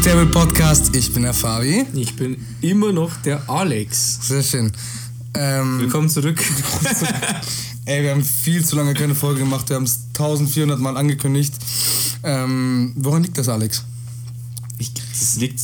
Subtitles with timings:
[0.00, 0.96] Diskutable Podcast.
[0.96, 1.84] Ich bin der Fabi.
[1.92, 4.28] Ich bin immer noch der Alex.
[4.28, 4.72] Sehr schön.
[5.34, 6.42] Ähm, Willkommen zurück.
[7.84, 9.68] ey, wir haben viel zu lange keine Folge gemacht.
[9.68, 11.52] Wir haben es 1400 Mal angekündigt.
[12.22, 13.84] Ähm, woran liegt das, Alex?
[14.78, 15.60] Ich, das liegt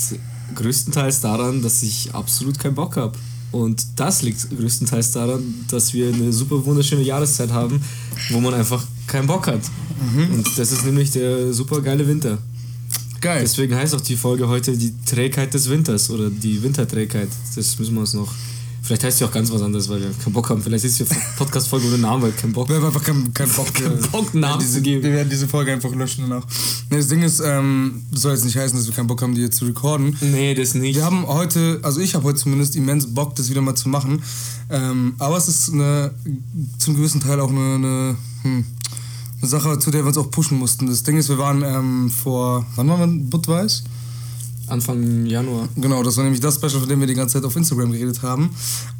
[0.55, 3.17] größtenteils daran, dass ich absolut keinen Bock habe.
[3.53, 7.81] Und das liegt größtenteils daran, dass wir eine super wunderschöne Jahreszeit haben,
[8.29, 9.63] wo man einfach keinen Bock hat.
[10.15, 12.37] Und das ist nämlich der super geile Winter.
[13.27, 13.41] Geil.
[13.43, 17.27] Deswegen heißt auch die Folge heute die Trägheit des Winters oder die Winterträgheit.
[17.57, 18.33] Das müssen wir uns noch.
[18.83, 20.63] Vielleicht heißt sie auch ganz was anderes, weil wir keinen Bock haben.
[20.63, 22.69] Vielleicht ist die Podcast-Folge ohne Namen, weil kein Bock.
[22.69, 25.03] Wir haben einfach keinen kein Bock, Keinen Bock, einen Namen diese, zu geben.
[25.03, 26.47] Wir werden diese Folge einfach löschen danach.
[26.89, 29.35] Nee, das Ding ist, ähm, das soll jetzt nicht heißen, dass wir keinen Bock haben,
[29.35, 30.17] die jetzt zu recorden.
[30.21, 30.95] Nee, das nicht.
[30.95, 34.23] Wir haben heute, also ich habe heute zumindest immens Bock, das wieder mal zu machen.
[34.71, 36.13] Ähm, aber es ist eine,
[36.79, 38.65] zum gewissen Teil auch eine, eine, hm,
[39.41, 40.87] eine Sache, zu der wir uns auch pushen mussten.
[40.87, 43.85] Das Ding ist, wir waren ähm, vor, wann waren wir in Budweis?
[44.69, 45.69] Anfang Januar.
[45.77, 48.23] Genau, das war nämlich das Special, von dem wir die ganze Zeit auf Instagram geredet
[48.23, 48.51] haben.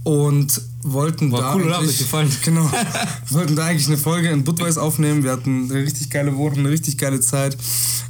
[0.05, 1.55] Und wollten War da.
[1.57, 1.79] cool, oder?
[1.79, 2.31] Hat euch gefallen?
[2.45, 2.71] Genau.
[3.31, 5.25] wollten da eigentlich eine Folge in Budweis aufnehmen.
[5.25, 7.57] Wir hatten eine richtig geile Woche, eine richtig geile Zeit.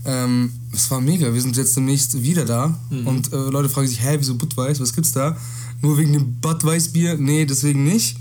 [0.05, 1.33] Ähm, es war mega.
[1.33, 2.79] Wir sind jetzt demnächst wieder da.
[2.91, 3.07] Mhm.
[3.07, 4.79] Und äh, Leute fragen sich, hä, wieso Budweis?
[4.79, 5.37] Was gibt's da?
[5.81, 7.17] Nur wegen dem Budweis-Bier?
[7.17, 8.19] Nee, deswegen nicht.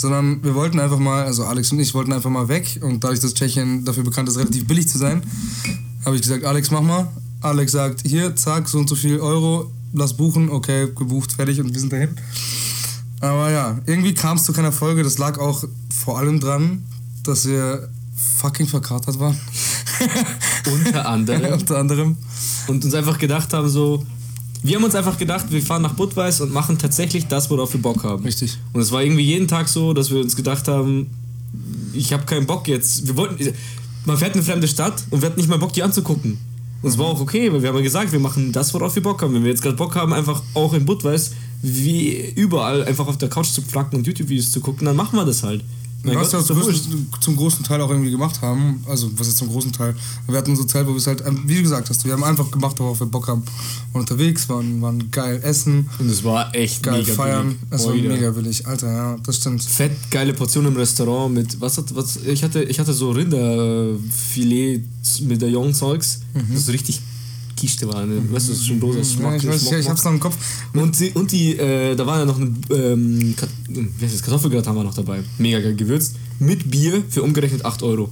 [0.00, 2.80] Sondern wir wollten einfach mal, also Alex und ich wollten einfach mal weg.
[2.82, 5.22] Und dadurch, dass Tschechien dafür bekannt ist, relativ billig zu sein,
[6.06, 7.06] habe ich gesagt, Alex, mach mal.
[7.42, 11.74] Alex sagt, hier, zack, so und so viel Euro, lass buchen, okay, gebucht, fertig und
[11.74, 12.16] wir sind dahin.
[13.20, 15.02] Aber ja, irgendwie kam es zu keiner Folge.
[15.02, 16.82] Das lag auch vor allem dran,
[17.22, 17.90] dass wir
[18.38, 19.38] fucking verkatert waren.
[20.72, 21.52] Unter anderem.
[21.52, 22.16] Unter anderem.
[22.68, 24.06] und uns einfach gedacht haben, so.
[24.62, 27.80] Wir haben uns einfach gedacht, wir fahren nach Budweis und machen tatsächlich das, worauf wir
[27.80, 28.24] Bock haben.
[28.24, 28.58] Richtig.
[28.72, 31.10] Und es war irgendwie jeden Tag so, dass wir uns gedacht haben,
[31.94, 33.06] ich habe keinen Bock jetzt.
[33.06, 33.54] Wir wollten,
[34.04, 36.38] man fährt in eine fremde Stadt und wir hatten nicht mal Bock, die anzugucken.
[36.82, 39.02] Und es war auch okay, weil wir haben ja gesagt, wir machen das, worauf wir
[39.02, 39.34] Bock haben.
[39.34, 41.32] Wenn wir jetzt gerade Bock haben, einfach auch in Budweis,
[41.62, 45.24] wie überall, einfach auf der Couch zu flacken und YouTube-Videos zu gucken, dann machen wir
[45.24, 45.62] das halt.
[46.02, 49.28] Mein was Gott, wir ist zum, zum großen Teil auch irgendwie gemacht haben, also was
[49.28, 49.94] ist zum großen Teil?
[50.26, 52.50] Wir hatten so Zeit, wo wir es halt, wie du gesagt hast, wir haben einfach
[52.50, 53.42] gemacht, worauf wir Bock haben.
[53.92, 57.48] Waren unterwegs, waren, waren geil essen, Und es war echt geil mega feiern.
[57.48, 57.58] billig.
[57.70, 59.62] Es war mega billig, Alter, ja, das stimmt.
[59.62, 64.82] fett geile Portion im Restaurant mit was hat was ich hatte ich hatte so Rinderfilet
[65.22, 66.20] mit der Zeugs
[66.52, 67.00] das so richtig
[67.60, 68.16] Kiste war ne?
[68.30, 70.12] weißt du das ist schon bloß das Ja, ich weiß, Schmack, ja, ich hab's noch
[70.12, 70.36] im Kopf.
[70.72, 73.50] und die, und die äh, da war ja noch eine ähm, Kat
[74.00, 74.22] das?
[74.22, 78.08] Kartoffelgratin war noch dabei mega geil gewürzt mit Bier für umgerechnet 8 Euro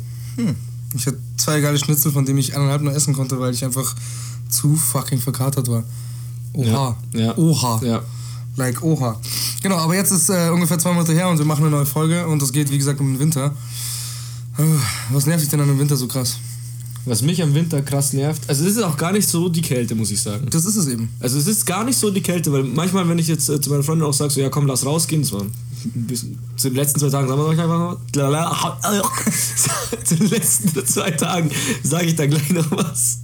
[0.94, 3.94] Ich hatte zwei geile Schnitzel, von denen ich eineinhalb nur essen konnte, weil ich einfach
[4.48, 5.84] zu fucking verkatert war.
[6.52, 6.96] Oha.
[7.12, 7.38] Ja, ja.
[7.38, 7.80] Oha.
[7.84, 8.02] ja
[8.56, 9.20] Like Oha.
[9.62, 12.26] Genau, aber jetzt ist äh, ungefähr zwei Monate her und wir machen eine neue Folge
[12.26, 13.54] und es geht, wie gesagt, um den Winter.
[14.58, 14.62] Äh,
[15.12, 16.38] Was nervt dich denn an dem Winter so krass?
[17.08, 19.94] Was mich am Winter krass nervt also es ist auch gar nicht so die Kälte
[19.94, 21.08] muss ich sagen Das ist es eben.
[21.20, 23.70] Also es ist gar nicht so die Kälte, weil manchmal, wenn ich jetzt äh, zu
[23.70, 25.44] meiner Freundin auch sage, so ja komm, lass rausgehen, das war
[25.94, 26.26] bis
[26.56, 27.96] zu den letzten zwei Tagen, sagen wir euch einfach mal,
[30.04, 31.50] zu den letzten zwei Tagen
[31.82, 33.20] sage ich da gleich noch was.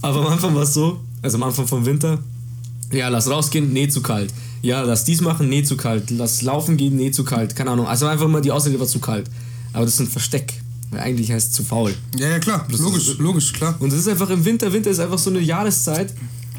[0.00, 2.18] Aber am Anfang war es so, also am Anfang vom Winter,
[2.92, 4.32] ja, lass rausgehen, nee, zu kalt.
[4.62, 6.10] Ja, lass dies machen, nee, zu kalt.
[6.10, 7.54] Lass laufen gehen, nee, zu kalt.
[7.54, 7.86] Keine Ahnung.
[7.86, 9.30] Also einfach mal die Ausrede war zu kalt.
[9.72, 10.60] Aber das ist ein Versteck.
[10.90, 11.94] Weil eigentlich heißt es zu faul.
[12.16, 12.66] Ja, ja, klar.
[12.68, 13.76] logisch, logisch, klar.
[13.78, 16.12] Und es ist einfach im Winter, Winter ist einfach so eine Jahreszeit,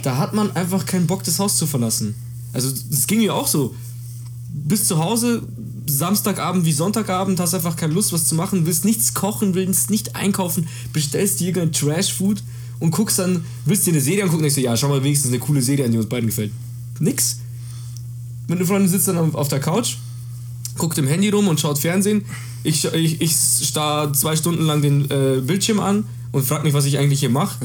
[0.03, 2.15] da hat man einfach keinen Bock, das Haus zu verlassen.
[2.53, 3.75] Also das ging mir auch so.
[4.53, 5.43] Bis zu Hause,
[5.87, 10.15] Samstagabend wie Sonntagabend, hast einfach keine Lust, was zu machen, willst nichts kochen, willst nicht
[10.15, 12.43] einkaufen, bestellst dir irgendein Trash-Food
[12.79, 15.31] und guckst dann, willst dir eine Serie angucken und denkst dir, ja, schau mal wenigstens
[15.31, 16.51] eine coole Serie an, die uns beiden gefällt.
[16.99, 17.37] Nix.
[18.47, 19.95] Meine Freundin sitzt dann auf der Couch,
[20.77, 22.23] guckt im Handy rum und schaut Fernsehen.
[22.63, 23.35] Ich, ich, ich
[23.67, 27.29] starr zwei Stunden lang den äh, Bildschirm an und frag mich, was ich eigentlich hier
[27.29, 27.57] mache.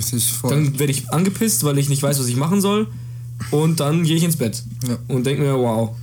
[0.49, 2.89] Dann werde ich angepisst, weil ich nicht weiß, was ich machen soll.
[3.51, 4.97] Und dann gehe ich ins Bett Ja.
[5.09, 5.95] und denke mir, wow.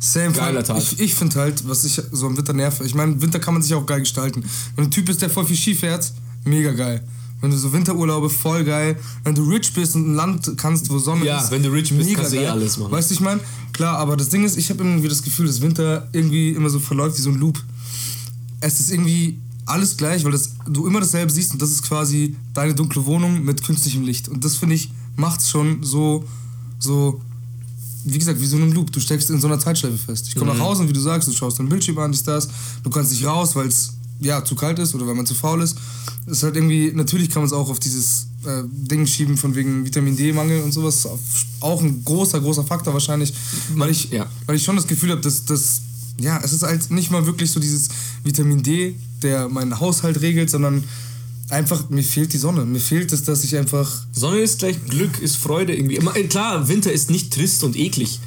[0.00, 0.64] Same Geiler.
[0.64, 0.78] Tag.
[0.78, 3.62] Ich, ich finde halt, was ich so im Winter nerve, ich meine, Winter kann man
[3.62, 4.42] sich auch geil gestalten.
[4.74, 6.10] Wenn ein Typ bist, der voll viel Ski fährt,
[6.44, 7.02] mega geil.
[7.40, 8.98] Wenn du so Winterurlaube, voll geil.
[9.24, 11.50] Wenn du rich bist und ein Land kannst, wo Sonne Ja, ist.
[11.50, 12.92] wenn du rich bist, kannst du eh alles machen.
[12.92, 13.40] Weißt du, ich meine?
[13.72, 16.78] Klar, aber das Ding ist, ich habe irgendwie das Gefühl, dass Winter irgendwie immer so
[16.78, 17.62] verläuft wie so ein Loop.
[18.60, 22.36] Es ist irgendwie alles gleich, weil das, du immer dasselbe siehst und das ist quasi
[22.52, 24.28] deine dunkle Wohnung mit künstlichem Licht.
[24.28, 26.24] Und das finde ich, macht's schon so,
[26.78, 27.20] so,
[28.04, 28.92] wie gesagt, wie so ein Loop.
[28.92, 30.28] Du steckst in so einer Zeitschleife fest.
[30.28, 32.48] Ich komme nach Hause und wie du sagst, du schaust deinen Bildschirm an, dies, das.
[32.82, 35.62] Du kannst nicht raus, weil es ja zu kalt ist oder weil man zu faul
[35.62, 35.76] ist.
[36.26, 39.54] Es ist halt irgendwie, natürlich kann man es auch auf dieses äh, Ding schieben von
[39.54, 41.08] wegen Vitamin D-Mangel und sowas.
[41.60, 43.32] Auch ein großer, großer Faktor wahrscheinlich.
[43.74, 44.26] Weil ich, Ja.
[44.46, 45.80] weil ich schon das Gefühl habe, dass das,
[46.18, 47.88] ja, es ist halt nicht mal wirklich so dieses
[48.22, 50.84] Vitamin D, der meinen Haushalt regelt, sondern
[51.48, 52.64] einfach, mir fehlt die Sonne.
[52.64, 54.04] Mir fehlt es, dass ich einfach.
[54.12, 55.96] Sonne ist gleich Glück, ist Freude irgendwie.
[55.96, 58.20] Äh, Klar, Winter ist nicht trist und eklig.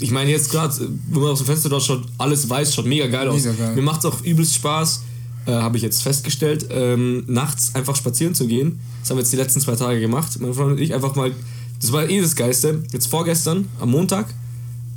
[0.00, 0.78] Ich meine, jetzt gerade,
[1.10, 3.42] wenn man aus dem Fenster dort schaut, alles weiß, schaut mega geil aus.
[3.42, 3.74] Mega geil.
[3.74, 5.00] Mir macht es auch übelst Spaß,
[5.48, 8.78] äh, habe ich jetzt festgestellt, ähm, nachts einfach spazieren zu gehen.
[9.00, 10.38] Das haben wir jetzt die letzten zwei Tage gemacht.
[10.40, 11.32] Meine Freundin und ich einfach mal,
[11.80, 12.82] das war eh das Geiste.
[12.92, 14.26] Jetzt vorgestern, am Montag,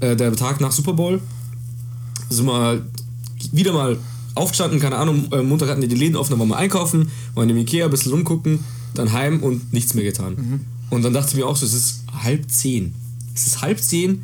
[0.02, 1.22] äh, der Tag nach Super Bowl,
[2.30, 2.86] sind wir
[3.54, 3.98] wieder mal
[4.36, 7.50] aufgestanden, keine Ahnung, äh, Montag hatten die die Läden offen, dann waren wir einkaufen, waren
[7.50, 8.60] im Ikea, ein bisschen rumgucken,
[8.94, 10.36] dann heim und nichts mehr getan.
[10.90, 12.94] Und dann dachte ich mir auch so, es ist halb zehn.
[13.34, 14.22] Es ist halb zehn,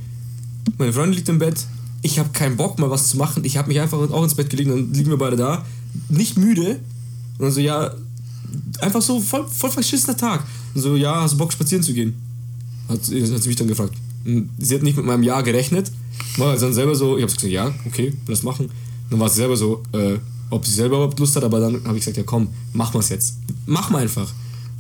[0.78, 1.66] meine Freundin liegt im Bett,
[2.02, 4.50] ich habe keinen Bock mal was zu machen, ich habe mich einfach auch ins Bett
[4.50, 5.66] gelegt, dann liegen wir beide da,
[6.10, 6.80] nicht müde.
[7.38, 7.94] Und dann so, ja,
[8.80, 10.44] einfach so voll, voll verschissener Tag.
[10.74, 12.16] Und so, ja, hast du Bock spazieren zu gehen?
[12.88, 13.94] Hat, hat sie mich dann gefragt.
[14.25, 15.92] Und Sie hat nicht mit meinem Ja gerechnet.
[16.38, 18.69] War dann selber so, ich habe gesagt, ja, okay, lass machen.
[19.10, 20.18] Dann war sie selber so, äh,
[20.50, 23.10] ob sie selber überhaupt Lust hat, aber dann habe ich gesagt, ja komm, mach mal's
[23.10, 23.38] jetzt.
[23.66, 24.31] Mach mal einfach.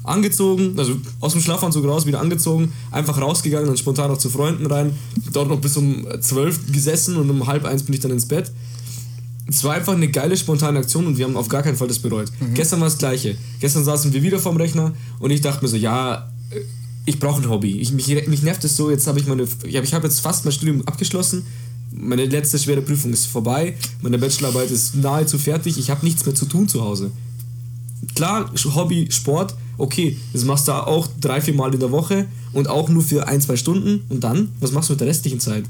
[0.03, 4.65] Angezogen, also aus dem Schlafanzug raus, wieder angezogen, einfach rausgegangen, dann spontan noch zu Freunden
[4.65, 4.93] rein,
[5.33, 8.51] dort noch bis um 12 gesessen und um halb eins bin ich dann ins Bett.
[9.49, 11.99] Es war einfach eine geile, spontane Aktion und wir haben auf gar keinen Fall das
[11.99, 12.31] bereut.
[12.53, 13.37] Gestern war das Gleiche.
[13.59, 16.59] Gestern saßen wir wieder vorm Rechner und ich dachte mir so, ja, äh,
[17.05, 17.79] ich brauche ein Hobby.
[17.79, 20.51] Ich, mich, mich nervt es so, jetzt habe ich meine, ich habe jetzt fast mein
[20.51, 21.45] Studium abgeschlossen.
[21.91, 23.75] Meine letzte schwere Prüfung ist vorbei.
[24.01, 25.77] Meine Bachelorarbeit ist nahezu fertig.
[25.77, 27.11] Ich habe nichts mehr zu tun zu Hause.
[28.13, 32.67] Klar, Hobby, Sport, okay, das machst du auch drei, vier Mal in der Woche und
[32.67, 34.03] auch nur für ein, zwei Stunden.
[34.09, 35.63] Und dann, was machst du mit der restlichen Zeit?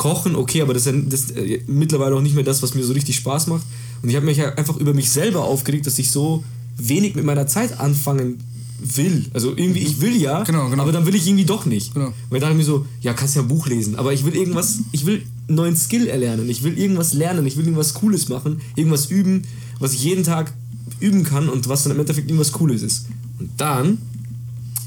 [0.00, 2.74] Kochen, okay, aber das ist, ja, das ist äh, mittlerweile auch nicht mehr das, was
[2.74, 3.66] mir so richtig Spaß macht.
[4.02, 6.42] Und ich habe mich ja einfach über mich selber aufgeregt, dass ich so
[6.78, 8.38] wenig mit meiner Zeit anfangen
[8.82, 9.26] will.
[9.34, 10.84] Also irgendwie, ich will ja, Genau, genau.
[10.84, 11.92] aber dann will ich irgendwie doch nicht.
[11.92, 12.14] Genau.
[12.30, 14.34] Weil da dachte ich mir so, ja, kannst ja ein Buch lesen, aber ich will
[14.34, 18.30] irgendwas, ich will einen neuen Skill erlernen, ich will irgendwas lernen, ich will irgendwas Cooles
[18.30, 19.42] machen, irgendwas üben,
[19.80, 20.54] was ich jeden Tag
[20.98, 23.04] üben kann und was dann im Endeffekt irgendwas Cooles ist.
[23.38, 23.98] Und dann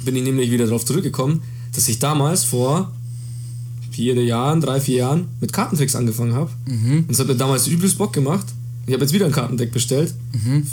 [0.06, 1.44] bin ich nämlich wieder darauf zurückgekommen,
[1.75, 2.92] dass ich damals vor
[3.94, 6.51] vier Jahren, drei, vier Jahren mit Kartentricks angefangen habe.
[7.00, 8.45] Und es hat mir damals übelst Bock gemacht.
[8.86, 10.13] Ich habe jetzt wieder ein Kartendeck bestellt.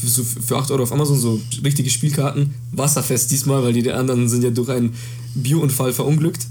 [0.00, 2.52] Für, so, für 8 Euro auf Amazon, so richtige Spielkarten.
[2.72, 4.94] Wasserfest diesmal, weil die anderen sind ja durch einen
[5.34, 6.46] Biounfall verunglückt.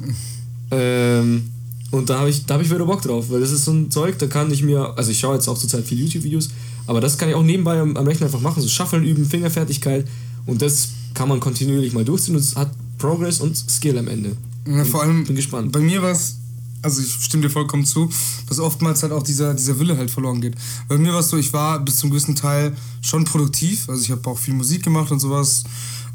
[0.72, 1.50] Ähm,
[1.92, 3.90] und da habe ich, da hab ich wieder Bock drauf, weil das ist so ein
[3.90, 6.50] Zeug, da kann ich mir, also ich schaue jetzt auch zurzeit viele YouTube-Videos,
[6.86, 10.08] aber das kann ich auch nebenbei am, am Rechner einfach machen, so Shuffeln üben, Fingerfertigkeit
[10.46, 14.38] und das kann man kontinuierlich mal durchziehen und es hat Progress und Skill am Ende.
[14.68, 15.72] Ja, vor allem, bin gespannt.
[15.72, 16.38] bei mir war es,
[16.82, 18.10] also ich stimme dir vollkommen zu,
[18.48, 20.56] dass oftmals halt auch dieser, dieser Wille halt verloren geht.
[20.88, 24.12] Bei mir war es so, ich war bis zum gewissen Teil schon produktiv, also ich
[24.12, 25.64] habe auch viel Musik gemacht und sowas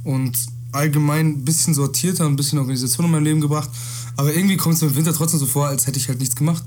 [0.03, 0.37] und
[0.73, 3.71] allgemein ein bisschen sortierter, ein bisschen Organisation in mein Leben gebracht.
[4.17, 6.37] Aber irgendwie kommt es mir im Winter trotzdem so vor, als hätte ich halt nichts
[6.37, 6.63] gemacht.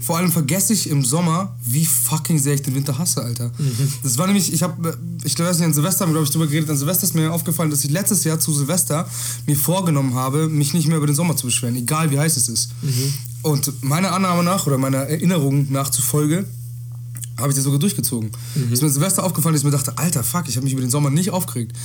[0.00, 3.50] Vor allem vergesse ich im Sommer, wie fucking sehr ich den Winter hasse, Alter.
[4.02, 6.70] Das war nämlich, ich habe, ich nicht, an Silvester haben wir, glaube ich, drüber geredet.
[6.70, 9.06] An Silvester ist mir aufgefallen, dass ich letztes Jahr zu Silvester
[9.46, 12.48] mir vorgenommen habe, mich nicht mehr über den Sommer zu beschweren, egal wie heiß es
[12.48, 12.70] ist.
[13.42, 16.46] Und meiner Annahme nach oder meiner Erinnerung nach zufolge
[17.38, 18.30] habe ich das sogar durchgezogen.
[18.72, 20.90] Ist mir Silvester aufgefallen, dass ich mir dachte, alter Fuck, ich habe mich über den
[20.90, 21.76] Sommer nicht aufgeregt.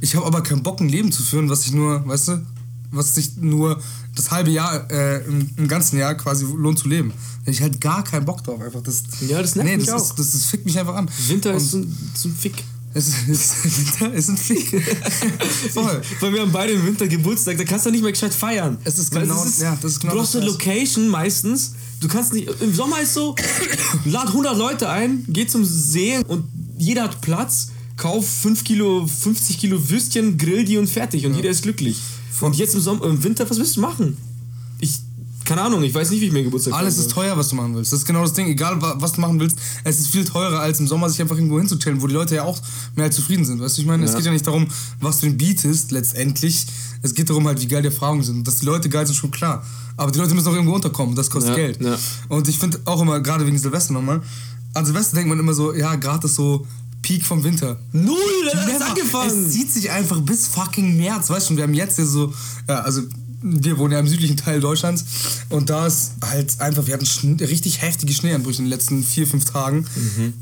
[0.00, 2.46] Ich habe aber keinen Bock, ein Leben zu führen, was ich nur, weißt du,
[2.90, 3.80] was sich nur
[4.16, 7.12] das halbe Jahr, äh, im, im ganzen Jahr quasi lohnt zu leben.
[7.44, 8.60] Da ich halt gar keinen Bock drauf.
[8.60, 10.10] Einfach das, Ja, das nervt nee, mich das auch.
[10.10, 11.08] Ist, das, das fickt mich einfach an.
[11.28, 12.62] Winter ist ein, so ein Fick.
[12.92, 14.68] es ist, es ist, Winter ist ein Fick.
[15.72, 16.02] Voll.
[16.20, 18.78] Weil wir haben beide im Winter Geburtstag, da kannst du nicht mehr gescheit feiern.
[18.84, 20.46] Es ist genau- ja, das ist genau Du brauchst eine.
[20.46, 21.72] Location meistens.
[22.00, 22.48] Du kannst nicht.
[22.60, 23.34] Im Sommer ist so,
[24.06, 26.44] lad 100 Leute ein, geh zum See und
[26.78, 31.50] jeder hat Platz, kauf 5 Kilo, 50 Kilo Würstchen, grill die und fertig und jeder
[31.50, 31.98] ist glücklich.
[32.40, 34.16] Und jetzt im, Sommer, im Winter, was willst du machen?
[34.78, 34.98] Ich,
[35.44, 37.74] keine Ahnung, ich weiß nicht, wie ich mir Geburtstag Alles ist teuer, was du machen
[37.74, 37.92] willst.
[37.92, 38.46] Das ist genau das Ding.
[38.46, 41.36] Egal, wa- was du machen willst, es ist viel teurer, als im Sommer sich einfach
[41.36, 42.58] irgendwo hinzustellen, wo die Leute ja auch
[42.96, 43.60] mehr als zufrieden sind.
[43.60, 44.16] Weißt du, ich meine, es Ja.
[44.18, 44.66] geht ja nicht darum,
[45.00, 46.66] was du ihnen bietest, letztendlich.
[47.02, 48.36] Es geht darum, halt, wie geil die Erfahrungen sind.
[48.38, 49.64] Und dass die Leute geil sind, schon klar.
[49.96, 51.14] Aber die Leute müssen auch irgendwo unterkommen.
[51.16, 51.80] Das kostet Ja, Geld.
[51.82, 51.98] ja.
[52.28, 54.22] Und ich finde auch immer, gerade wegen Silvester nochmal,
[54.72, 56.66] an Silvester denkt man immer so, ja, gerade ist so
[57.10, 57.76] Peak vom Winter.
[57.90, 58.16] Null,
[58.52, 58.86] das Never.
[58.86, 59.46] angefangen.
[59.46, 61.56] Es zieht sich einfach bis fucking März, weißt du?
[61.56, 62.32] Wir haben jetzt hier so,
[62.68, 63.02] ja, also
[63.42, 65.04] wir wohnen ja im südlichen Teil Deutschlands
[65.48, 69.44] und da ist halt einfach, wir hatten richtig heftige Schneeanbrüche in den letzten vier, fünf
[69.44, 69.86] Tagen.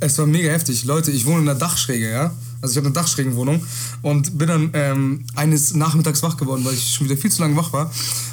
[0.00, 0.84] Es war mega heftig.
[0.84, 2.34] Leute, ich wohne in einer Dachschräge, ja?
[2.60, 3.64] Also ich habe eine Dachschrägenwohnung
[4.02, 7.56] und bin dann ähm, eines Nachmittags wach geworden, weil ich schon wieder viel zu lange
[7.56, 7.90] wach war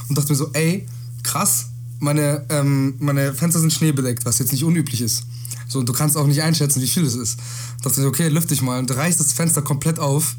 [0.10, 0.86] und dachte mir so, ey,
[1.24, 1.68] krass,
[2.00, 5.24] meine, ähm, meine Fenster sind schneebedeckt, was jetzt nicht unüblich ist.
[5.67, 7.39] So, und du kannst auch nicht einschätzen, wie viel es ist.
[7.81, 10.36] Da dachte ich, okay, lüfte ich mal und reiß das Fenster komplett auf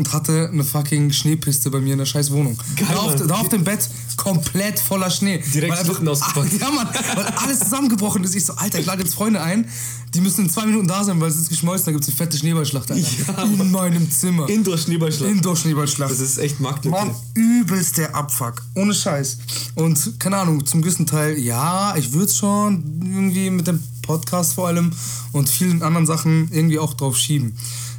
[0.00, 2.58] und hatte eine fucking Schneepiste bei mir in der scheiß Wohnung.
[2.76, 5.42] Geil, da, auf, da auf dem Bett komplett voller Schnee.
[5.54, 6.52] Direkt Schlitten ausgepackt.
[6.60, 8.34] Ja, Mann, weil alles zusammengebrochen ist.
[8.34, 9.68] Ich so, Alter, ich lade jetzt Freunde ein,
[10.14, 12.16] die müssen in zwei Minuten da sein, weil es ist geschmolzen, da gibt es eine
[12.16, 13.06] fette Schneeballschlacht, Alter.
[13.28, 14.48] Ja, in meinem Zimmer.
[14.48, 15.30] Indoor-Schneeballschlag.
[15.30, 16.10] Indoor-Schneeballschlacht.
[16.10, 16.96] Das ist echt Marktlücke.
[16.96, 18.62] Mann, übelst der Abfuck.
[18.74, 19.36] Ohne Scheiß.
[19.74, 24.66] Und keine Ahnung, zum gewissen Teil, ja, ich würde schon irgendwie mit dem Podcast vor
[24.66, 24.90] allem
[25.32, 27.56] und vielen anderen Sachen irgendwie auch drauf schieben,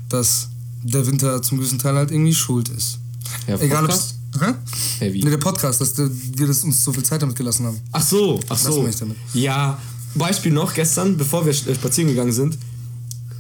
[0.09, 0.49] dass
[0.83, 2.99] der Winter zum gewissen Teil halt irgendwie schuld ist.
[3.47, 4.15] Ja, Egal ob's.
[4.37, 4.53] Hä?
[4.99, 5.23] Hey, wie?
[5.23, 7.79] Ne, der Podcast, dass wir das uns so viel Zeit damit gelassen haben.
[7.93, 8.87] Ach so, ach so.
[9.33, 9.77] Ja,
[10.15, 12.57] Beispiel noch gestern, bevor wir äh, spazieren gegangen sind.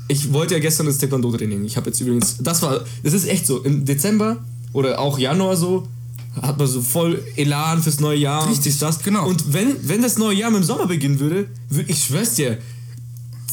[0.07, 1.65] Ich wollte ja gestern das Taekwondo-Training.
[1.65, 4.37] Ich habe jetzt übrigens, das war, das ist echt so, im Dezember
[4.73, 5.87] oder auch Januar so,
[6.41, 8.99] hat man so voll Elan fürs neue Jahr und Richtig, dies, das.
[9.03, 9.27] genau.
[9.27, 12.57] Und wenn, wenn das neue Jahr mit dem Sommer beginnen würde, würde ich schwör's dir,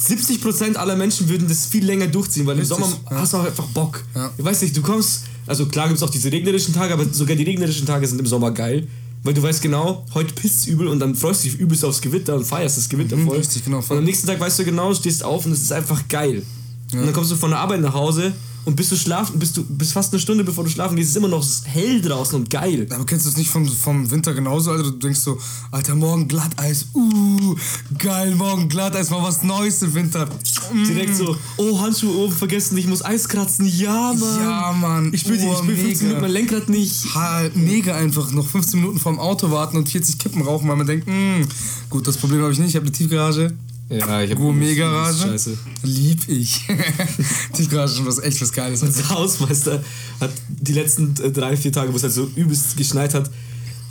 [0.01, 3.17] 70% aller Menschen würden das viel länger durchziehen, weil Richtig, im Sommer ja.
[3.19, 4.05] hast du auch einfach Bock.
[4.15, 4.31] Ja.
[4.39, 7.35] Ich weiß nicht, du kommst, also klar gibt es auch diese regnerischen Tage, aber sogar
[7.37, 8.87] die regnerischen Tage sind im Sommer geil,
[9.25, 12.37] weil du weißt genau, heute pisst übel und dann freust du dich übelst aufs Gewitter
[12.37, 13.39] und feierst das Gewitter Mhm, voll.
[13.39, 13.97] richtig, genau, voll.
[13.97, 16.45] Und am nächsten Tag weißt du genau, stehst auf und es ist einfach geil.
[16.93, 18.33] Und dann kommst du von der Arbeit nach Hause
[18.69, 21.17] und bist du schlafen, bist du bist fast eine Stunde bevor du schlafen gehst, ist
[21.17, 22.87] immer noch hell draußen und geil.
[22.91, 24.85] Aber kennst du das nicht vom, vom Winter genauso, Alter?
[24.85, 25.39] Du denkst so,
[25.71, 27.57] Alter, morgen Glatteis, uh,
[27.97, 30.27] geil, morgen Glatteis, mal was Neues im Winter.
[30.27, 30.85] Mm.
[30.85, 33.65] Direkt so, oh, Handschuhe oben vergessen, ich muss Eis kratzen.
[33.67, 34.39] Ja, Mann.
[34.39, 35.15] Ja, Mann.
[35.15, 36.03] Ich spüre Oh, ich spür 15 mega.
[36.03, 37.15] Minuten mein Lenkrad nicht.
[37.15, 40.87] Ha, mega einfach, noch 15 Minuten vorm Auto warten und 40 Kippen rauchen, weil man
[40.87, 41.47] denkt, mh,
[41.89, 43.55] gut, das Problem habe ich nicht, ich habe eine Tiefgarage.
[43.91, 45.29] Ja, ich hab Gourmet-Garage.
[45.29, 45.59] Scheiße.
[45.83, 46.67] Lieb ich.
[47.55, 48.83] Tiefgarage ist schon was echt was Geiles.
[48.83, 49.83] Unser Hausmeister
[50.21, 53.31] hat die letzten äh, drei, vier Tage, wo es halt so übelst geschneit hat.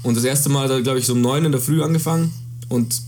[0.03, 2.31] Und das erste Mal hat er, glaube ich, so um neun in der Früh angefangen.
[2.69, 3.01] Und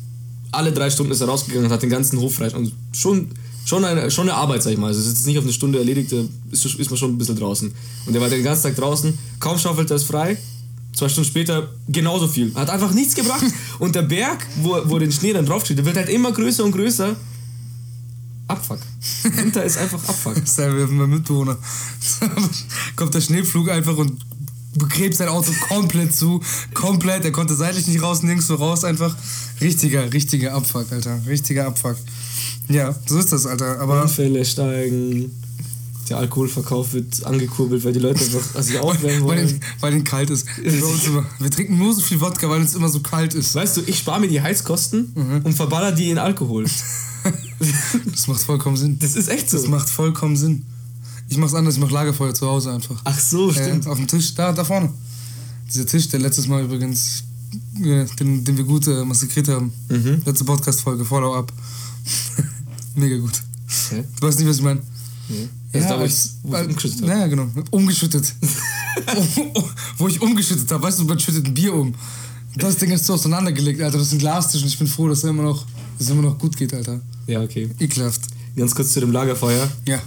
[0.52, 2.50] alle drei Stunden ist er rausgegangen und hat den ganzen Hof frei.
[2.56, 3.30] Und schon,
[3.66, 4.88] schon, eine, schon eine Arbeit, sag ich mal.
[4.88, 7.18] Also es ist jetzt nicht auf eine Stunde erledigt, da ist, ist man schon ein
[7.20, 7.72] bisschen draußen.
[8.08, 10.38] Und er war den ganzen Tag draußen, kaum schaufelt er es frei.
[11.00, 12.54] Zwei Stunden später genauso viel.
[12.56, 13.46] Hat einfach nichts gebracht.
[13.80, 16.74] Und der Berg, wo, wo den Schnee dann draufsteht, der wird halt immer größer und
[16.74, 17.16] größer.
[18.50, 18.80] Abfuck.
[19.24, 20.36] Winter ist einfach Abfuck.
[20.36, 21.58] Das ist ja mein Mitbewohner.
[22.98, 24.20] Kommt der Schneepflug einfach und
[24.74, 26.42] begräbt sein Auto komplett zu.
[26.74, 27.24] Komplett.
[27.24, 28.84] Er konnte seitlich nicht raus, nirgends so raus.
[28.84, 29.16] Einfach
[29.62, 31.22] richtiger, richtiger Abfuck, Alter.
[31.28, 31.96] Richtiger Abfuck.
[32.68, 33.80] Ja, so ist das, Alter.
[33.80, 35.32] Aber Unfälle steigen,
[36.10, 39.48] der Alkoholverkauf wird angekurbelt, weil die Leute einfach also aufwärmen weil, wollen.
[39.48, 40.46] den, weil den kalt ist.
[40.58, 41.26] Immer.
[41.40, 43.56] Wir trinken nur so viel Wodka, weil es immer so kalt ist.
[43.56, 45.42] Weißt du, ich spare mir die Heizkosten Mhm.
[45.44, 46.66] und verballer die in Alkohol.
[48.12, 48.98] Das macht vollkommen Sinn.
[49.00, 49.58] Das ist echt so.
[49.58, 50.64] Das macht vollkommen Sinn.
[51.28, 53.00] Ich mach's anders, ich mach Lagerfeuer zu Hause einfach.
[53.04, 53.86] Ach so, stimmt.
[53.86, 54.92] Äh, auf dem Tisch, da, da vorne.
[55.72, 57.24] Dieser Tisch, der letztes Mal übrigens,
[57.84, 59.72] äh, den, den wir gut äh, massakriert haben.
[59.90, 60.22] Mhm.
[60.26, 61.52] Letzte Podcast-Folge, Follow-up.
[62.96, 63.42] Mega gut.
[63.90, 64.04] Hä?
[64.20, 64.82] Du weißt nicht, was ich meine?
[65.72, 67.12] Das Ja, da, wo ich wo ich umgeschüttet habe.
[67.12, 67.48] Ja, genau.
[67.72, 68.34] Umgeschüttet.
[69.98, 70.84] Wo ich umgeschüttet habe.
[70.84, 71.94] Weißt du, man schüttet ein Bier um.
[72.56, 73.98] Das Ding ist so auseinandergelegt, Alter.
[73.98, 75.66] Das ist ein Glastisch und ich bin froh, dass er immer noch,
[75.98, 77.00] dass es immer noch gut geht, Alter.
[77.28, 77.70] Ja, okay.
[77.80, 78.22] Ekelhaft.
[78.56, 79.70] Ganz kurz zu dem Lagerfeuer.
[79.88, 80.02] Ja.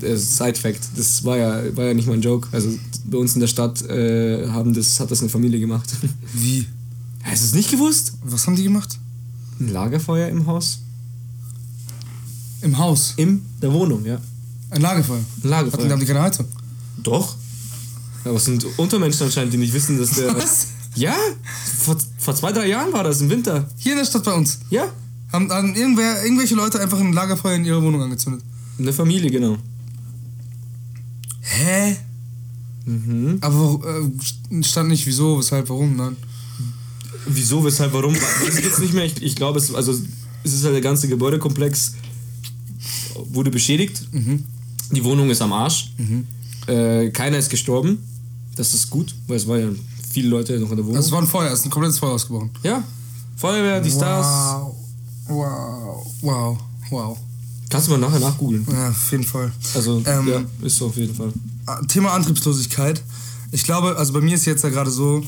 [0.00, 2.48] Äh, Side Fact, das war ja, war ja nicht mal ein Joke.
[2.52, 5.90] Also bei uns in der Stadt äh, haben das, hat das eine Familie gemacht.
[6.34, 6.66] Wie?
[7.22, 8.12] Hast du es nicht gewusst?
[8.22, 8.98] Was haben die gemacht?
[9.58, 10.80] Ein Lagerfeuer im Haus?
[12.60, 13.14] Im Haus.
[13.16, 14.20] In der Wohnung, ja.
[14.72, 15.18] Ein Lagerfeuer.
[15.18, 15.90] Ein Hatten, Lagerfeuer.
[15.90, 16.46] haben die keine Heizung?
[17.02, 17.36] Doch.
[18.24, 20.34] Aber es sind Untermenschen anscheinend, die nicht wissen, dass der.
[20.36, 20.68] Was?
[20.94, 21.14] Ja,
[21.80, 23.68] vor, vor zwei, drei Jahren war das im Winter.
[23.76, 24.60] Hier in der Stadt bei uns.
[24.70, 24.84] Ja,
[25.32, 28.42] Haben, haben irgendwer, irgendwelche Leute einfach ein Lagerfeuer in ihrer Wohnung angezündet.
[28.78, 29.56] eine Familie, genau.
[31.40, 31.96] Hä?
[32.84, 33.38] Mhm.
[33.40, 36.16] Aber äh, stand nicht wieso, weshalb, warum, nein.
[37.26, 38.14] Wieso, weshalb, warum?
[38.14, 39.04] Weiß ich jetzt nicht mehr.
[39.04, 39.92] Ich, ich glaube, es, also,
[40.44, 41.94] es ist halt der ganze Gebäudekomplex
[43.30, 44.02] wurde beschädigt.
[44.92, 45.92] Die Wohnung ist am Arsch.
[46.66, 47.98] Äh, keiner ist gestorben.
[48.56, 49.68] Das ist gut, weil es war ja
[50.12, 50.96] viele Leute noch in der Wohnung.
[50.96, 52.50] Also es war ein Feuer, es ist ein komplettes Feuer ausgebrochen.
[52.62, 52.84] ja,
[53.36, 54.26] Feuerwehr, die Stars.
[54.26, 54.74] Wow.
[55.28, 56.06] Wow.
[56.20, 56.58] Wow.
[56.90, 57.18] Wow.
[57.70, 58.66] Kannst du mal nachher nachgoogeln.
[58.70, 59.50] Ja, auf jeden Fall.
[59.74, 61.32] Also, Ähm, ja, ist so auf jeden Fall.
[61.88, 63.02] Thema Antriebslosigkeit.
[63.50, 65.22] Ich glaube, also bei mir ist jetzt ja gerade so,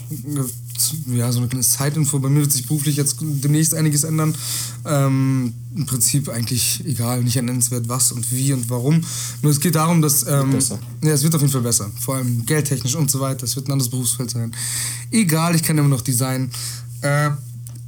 [1.07, 2.19] ja, so eine kleine Zeitinfo.
[2.19, 4.35] Bei mir wird sich beruflich jetzt demnächst einiges ändern.
[4.85, 9.01] Ähm, Im Prinzip eigentlich egal, nicht nennenswert was und wie und warum.
[9.43, 10.27] Nur es geht darum, dass.
[10.27, 10.79] Ähm, besser.
[11.03, 11.91] Ja, es wird auf jeden Fall besser.
[12.01, 13.45] Vor allem geldtechnisch und so weiter.
[13.45, 14.53] Es wird ein anderes Berufsfeld sein.
[15.11, 16.51] Egal, ich kann immer noch Design.
[17.01, 17.31] Äh,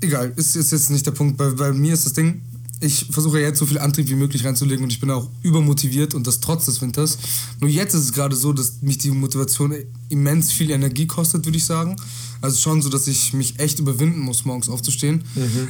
[0.01, 1.37] egal, ist, ist jetzt nicht der Punkt.
[1.37, 2.43] Bei, bei mir ist das Ding,
[2.81, 6.27] ich versuche jetzt so viel Antrieb wie möglich reinzulegen und ich bin auch übermotiviert und
[6.27, 7.19] das trotz des Winters.
[7.61, 9.75] Nur jetzt ist es gerade so, dass mich die Motivation
[10.11, 11.97] immens viel Energie kostet, würde ich sagen.
[12.43, 15.25] Also schon so, dass ich mich echt überwinden muss, morgens aufzustehen.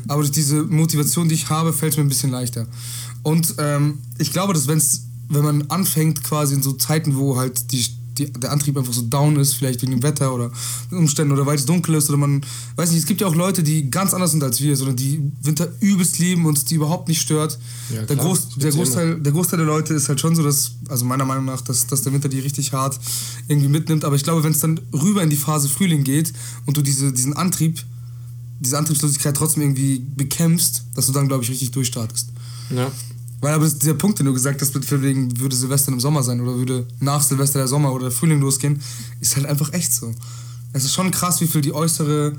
[0.09, 2.67] Aber durch diese Motivation, die ich habe, fällt es mir ein bisschen leichter.
[3.23, 7.71] Und ähm, ich glaube, dass wenn's, wenn man anfängt, quasi in so Zeiten, wo halt
[7.73, 7.85] die
[8.18, 10.50] die, der Antrieb einfach so down ist, vielleicht wegen dem Wetter oder
[10.90, 12.42] Umständen oder weil es dunkel ist oder man,
[12.76, 15.20] weiß nicht, es gibt ja auch Leute, die ganz anders sind als wir, sondern die
[15.42, 17.58] Winter übelst lieben und es die überhaupt nicht stört.
[17.90, 20.73] Ja, der, klar, Groß, der, Großteil, der Großteil der Leute ist halt schon so, dass,
[20.88, 22.99] also meiner Meinung nach, dass, dass der Winter die richtig hart
[23.49, 26.32] irgendwie mitnimmt, aber ich glaube, wenn es dann rüber in die Phase Frühling geht
[26.66, 27.85] und du diese, diesen Antrieb,
[28.61, 32.30] diese Antriebslosigkeit trotzdem irgendwie bekämpfst, dass du dann, glaube ich, richtig durchstartest.
[32.75, 32.90] Ja.
[33.40, 36.40] Weil aber dieser Punkt, den du gesagt hast, mit wegen würde Silvester im Sommer sein
[36.40, 38.81] oder würde nach Silvester der Sommer oder der Frühling losgehen,
[39.21, 40.14] ist halt einfach echt so.
[40.73, 42.35] Es ist schon krass, wie viel die äußere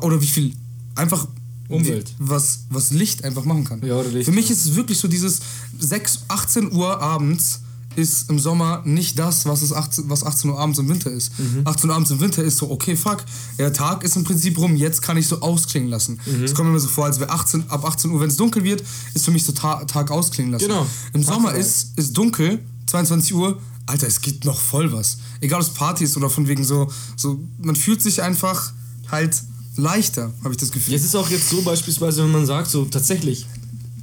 [0.00, 0.54] oder wie viel
[0.94, 1.26] einfach
[1.68, 2.14] Umwelt.
[2.18, 3.84] was, was Licht einfach machen kann.
[3.84, 4.52] Ja, oder Licht, Für mich ja.
[4.52, 5.40] ist es wirklich so dieses
[5.78, 7.60] 6, 18 Uhr abends
[7.96, 11.32] ist im Sommer nicht das, was, es 18, was 18 Uhr abends im Winter ist.
[11.64, 13.24] 18 Uhr abends im Winter ist so, okay, fuck,
[13.58, 16.18] der Tag ist im Prinzip rum, jetzt kann ich so ausklingen lassen.
[16.44, 18.82] Es kommt mir so vor, als wäre 18, ab 18 Uhr, wenn es dunkel wird,
[19.14, 20.68] ist für mich so Ta Tag ausklingen lassen.
[20.68, 20.86] Genau.
[21.12, 25.18] Im Sommer ist, ist dunkel, 22 Uhr, Alter, es geht noch voll was.
[25.40, 28.72] Egal ob es Party ist oder von wegen so, so, man fühlt sich einfach
[29.10, 29.42] halt
[29.76, 30.94] leichter, habe ich das Gefühl.
[30.94, 33.46] Jetzt ist auch jetzt so beispielsweise, wenn man sagt, so tatsächlich,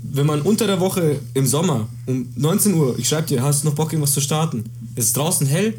[0.02, 3.68] wenn man unter der Woche im Sommer um 19 Uhr, ich schreibe dir, hast du
[3.70, 4.64] noch Bock, irgendwas zu starten?
[4.96, 5.76] Es ist draußen hell,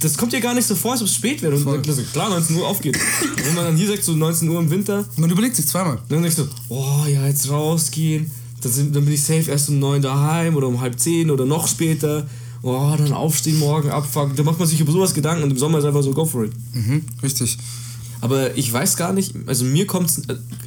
[0.00, 1.54] das kommt dir gar nicht so vor, als ob es spät wäre.
[1.54, 1.80] Und Voll.
[1.80, 2.96] dann, klar, 19 Uhr aufgeht.
[3.22, 5.98] Und wenn man dann hier sagt, so 19 Uhr im Winter, Man überlegt sich zweimal.
[6.08, 8.30] dann denkst du, oh ja, jetzt rausgehen,
[8.62, 11.46] dann, sind, dann bin ich safe erst um 9 daheim oder um halb 10 oder
[11.46, 12.26] noch später.
[12.62, 14.36] Oh, dann aufstehen morgen, abfangen.
[14.36, 16.44] Da macht man sich über sowas Gedanken und im Sommer ist einfach so, go for
[16.44, 16.52] it.
[16.74, 17.56] Mhm, richtig.
[18.20, 20.10] Aber ich weiß gar nicht, also mir kommt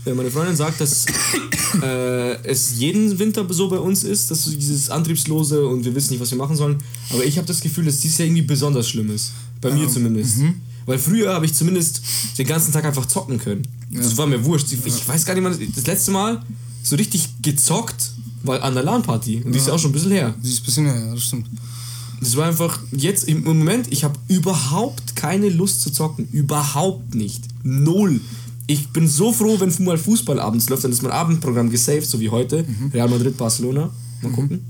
[0.06, 1.06] äh, meine Freundin sagt, dass
[1.82, 6.12] äh, es jeden Winter so bei uns ist, dass so dieses Antriebslose und wir wissen
[6.14, 6.78] nicht, was wir machen sollen.
[7.12, 9.32] Aber ich habe das Gefühl, dass dieses Jahr irgendwie besonders schlimm ist.
[9.62, 10.40] Bei mir zumindest.
[10.86, 12.02] Weil früher habe ich zumindest
[12.38, 13.66] den ganzen Tag einfach zocken können.
[13.92, 14.72] Das war mir wurscht.
[14.74, 16.44] Ich, ich weiß gar nicht das letzte Mal
[16.84, 18.12] so richtig gezockt
[18.44, 19.44] war an der LAN-Party.
[19.46, 20.34] Und die ist ja auch schon ein bisschen her.
[20.42, 21.48] Sie ist ein bisschen, ja, ja, das stimmt.
[22.24, 26.28] Das war einfach jetzt im Moment, ich habe überhaupt keine Lust zu zocken.
[26.32, 27.44] Überhaupt nicht.
[27.64, 28.22] Null.
[28.66, 32.20] Ich bin so froh, wenn mal Fußball abends läuft, dann ist mein Abendprogramm gesaved, so
[32.20, 32.66] wie heute.
[32.94, 33.90] Real Madrid, Barcelona.
[34.22, 34.62] Mal gucken.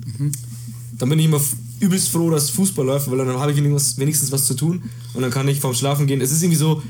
[0.97, 1.39] Dann bin ich immer
[1.79, 4.81] übelst froh, dass Fußball läuft, weil dann habe ich wenigstens, was zu tun
[5.13, 6.21] und dann kann ich vorm Schlafen gehen.
[6.21, 6.81] Es ist irgendwie so,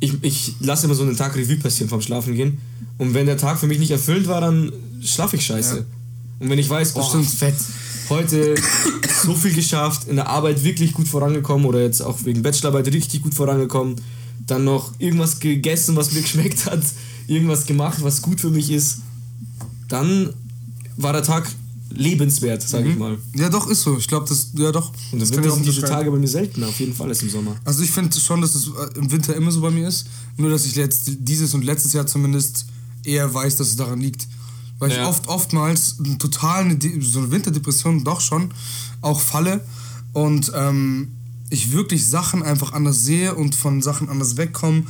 [0.00, 2.58] ich, ich lasse immer so einen Tag Revue passieren vorm Schlafen gehen.
[2.98, 5.76] Und wenn der Tag für mich nicht erfüllend war, dann schlafe ich scheiße.
[5.76, 5.84] Ja.
[6.40, 7.54] Und wenn ich weiß, oh, fett,
[8.08, 8.54] heute
[9.22, 13.22] so viel geschafft, in der Arbeit wirklich gut vorangekommen oder jetzt auch wegen Bachelorarbeit richtig
[13.22, 13.96] gut vorangekommen,
[14.46, 16.82] dann noch irgendwas gegessen, was mir geschmeckt hat,
[17.26, 18.98] irgendwas gemacht, was gut für mich ist,
[19.88, 20.32] dann
[20.96, 21.50] war der Tag
[21.90, 23.18] lebenswert, sage ich mal.
[23.34, 23.96] Ja, doch, ist so.
[23.96, 24.92] Ich glaube, das, ja, doch.
[25.12, 25.82] Und das auch sind diese.
[25.82, 27.56] Tage bei mir seltener, auf jeden Fall als im Sommer.
[27.64, 30.06] Also ich finde schon, dass es äh, im Winter immer so bei mir ist.
[30.36, 32.66] Nur, dass ich letzt, dieses und letztes Jahr zumindest
[33.04, 34.26] eher weiß, dass es daran liegt.
[34.78, 35.08] Weil ich Ja.
[35.08, 38.50] oft, oftmals total eine, so eine Winterdepression doch schon
[39.00, 39.64] auch falle
[40.12, 41.12] und ähm,
[41.50, 44.84] ich wirklich Sachen einfach anders sehe und von Sachen anders wegkomme.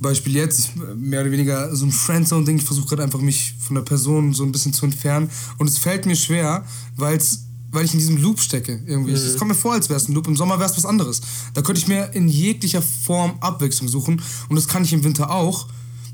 [0.00, 3.74] Beispiel jetzt, ich, mehr oder weniger so ein Friendzone-Ding, ich versuche gerade einfach mich von
[3.76, 6.64] der Person so ein bisschen zu entfernen und es fällt mir schwer,
[6.96, 9.12] weil's, weil ich in diesem Loop stecke irgendwie.
[9.12, 11.20] Es kommt mir vor, als wäre es ein Loop, im Sommer wäre es was anderes.
[11.54, 15.30] Da könnte ich mir in jeglicher Form Abwechslung suchen und das kann ich im Winter
[15.30, 15.66] auch.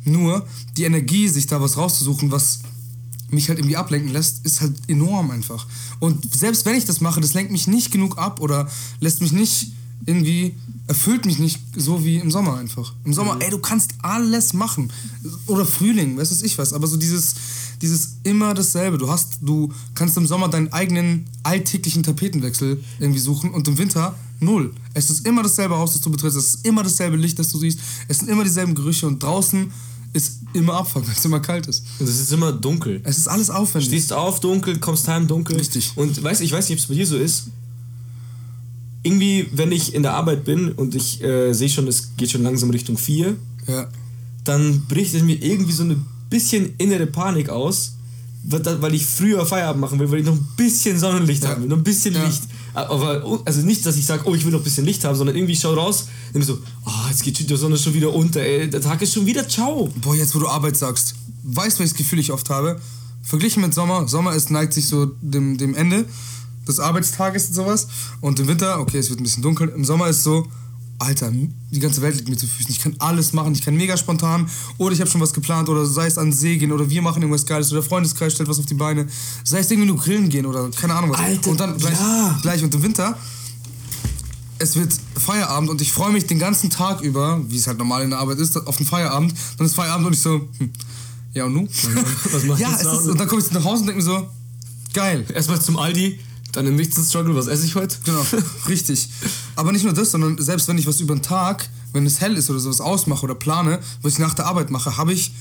[0.04, 0.46] Nur
[0.78, 2.60] die Energie, sich da was rauszusuchen, was
[3.32, 5.66] mich halt irgendwie ablenken lässt, ist halt enorm einfach.
[5.98, 8.68] Und selbst wenn ich das mache, das lenkt mich nicht genug ab oder
[9.00, 9.72] lässt mich nicht
[10.06, 10.54] irgendwie,
[10.86, 12.94] erfüllt mich nicht so wie im Sommer einfach.
[13.04, 14.90] Im Sommer, ey, du kannst alles machen.
[15.46, 16.72] Oder Frühling, weiß was ich was.
[16.72, 17.34] Aber so dieses,
[17.82, 18.98] dieses immer dasselbe.
[18.98, 24.14] Du hast, du kannst im Sommer deinen eigenen alltäglichen Tapetenwechsel irgendwie suchen und im Winter
[24.40, 24.72] null.
[24.94, 26.36] Es ist immer dasselbe Haus, das du betrittst.
[26.36, 27.78] Es ist immer dasselbe Licht, das du siehst.
[28.08, 29.70] Es sind immer dieselben Gerüche und draußen
[30.12, 31.84] ist immer Abfall, weil es immer kalt ist.
[31.98, 33.00] Und es ist immer dunkel.
[33.04, 33.88] Es ist alles aufwendig.
[33.88, 35.56] Stehst auf, dunkel, kommst heim, dunkel.
[35.56, 35.92] Richtig.
[35.96, 37.44] Und weiß, ich weiß nicht, ob es bei dir so ist.
[39.02, 42.42] Irgendwie, wenn ich in der Arbeit bin und ich äh, sehe schon, es geht schon
[42.42, 43.34] langsam Richtung 4,
[43.66, 43.88] Ja.
[44.44, 47.92] dann bricht es mir irgendwie so ein bisschen innere Panik aus,
[48.44, 51.50] weil ich früher Feierabend machen will, weil ich noch ein bisschen Sonnenlicht Ja.
[51.50, 52.24] haben will, noch ein bisschen Ja.
[52.26, 52.42] Licht.
[52.74, 55.36] Aber also nicht, dass ich sage, oh, ich will noch ein bisschen Licht haben, sondern
[55.36, 58.80] irgendwie schau raus und so, oh, jetzt geht die Sonne schon wieder unter, ey, der
[58.80, 59.90] Tag ist schon wieder ciao.
[60.00, 62.80] Boah, jetzt wo du Arbeit sagst, weißt du, welches Gefühl ich oft habe?
[63.22, 66.06] Verglichen mit Sommer, Sommer ist, neigt sich so dem, dem Ende
[66.66, 67.88] des Arbeitstages und sowas.
[68.20, 69.68] Und im Winter, okay, es wird ein bisschen dunkel.
[69.68, 70.46] Im Sommer ist so,
[71.00, 72.70] Alter, die ganze Welt liegt mir zu Füßen.
[72.70, 73.52] Ich kann alles machen.
[73.54, 76.32] Ich kann mega spontan oder ich habe schon was geplant oder sei es an den
[76.32, 79.06] See gehen oder wir machen irgendwas Geiles oder der Freundeskreis stellt was auf die Beine.
[79.44, 81.20] Sei es irgendwie nur grillen gehen oder keine Ahnung was.
[81.20, 82.38] Alter, und dann gleich, ja.
[82.42, 83.16] gleich und im Winter
[84.60, 88.02] es wird Feierabend und ich freue mich den ganzen Tag über, wie es halt normal
[88.02, 89.34] in der Arbeit ist, auf den Feierabend.
[89.56, 90.70] Dann ist Feierabend und ich so, hm,
[91.32, 91.68] ja und nu?
[92.30, 94.28] Was macht ja, es ist, und dann komme ich nach Hause und denke mir so,
[94.92, 95.24] geil.
[95.34, 96.20] Erstmal zum Aldi,
[96.52, 97.96] dann im nächsten Struggle, was esse ich heute?
[98.04, 98.24] Genau,
[98.68, 99.08] richtig.
[99.60, 102.34] Aber nicht nur das, sondern selbst wenn ich was über den Tag, wenn es hell
[102.34, 105.32] ist oder sowas ausmache oder plane, was ich nach der Arbeit mache, habe ich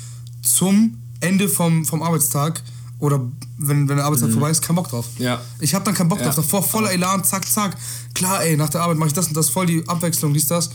[0.42, 2.62] zum Ende vom, vom Arbeitstag
[3.00, 3.22] oder
[3.58, 5.06] wenn, wenn der Arbeitstag vorbei ist, keinen Bock drauf.
[5.18, 5.24] Mhm.
[5.24, 5.42] Ja.
[5.62, 6.26] Ich habe dann keinen Bock Ja.
[6.26, 6.36] drauf.
[6.36, 7.78] Davor voller Elan, zack, zack.
[8.14, 10.70] Klar, ey, nach der Arbeit mache ich das und das, voll die Abwechslung, dies, das.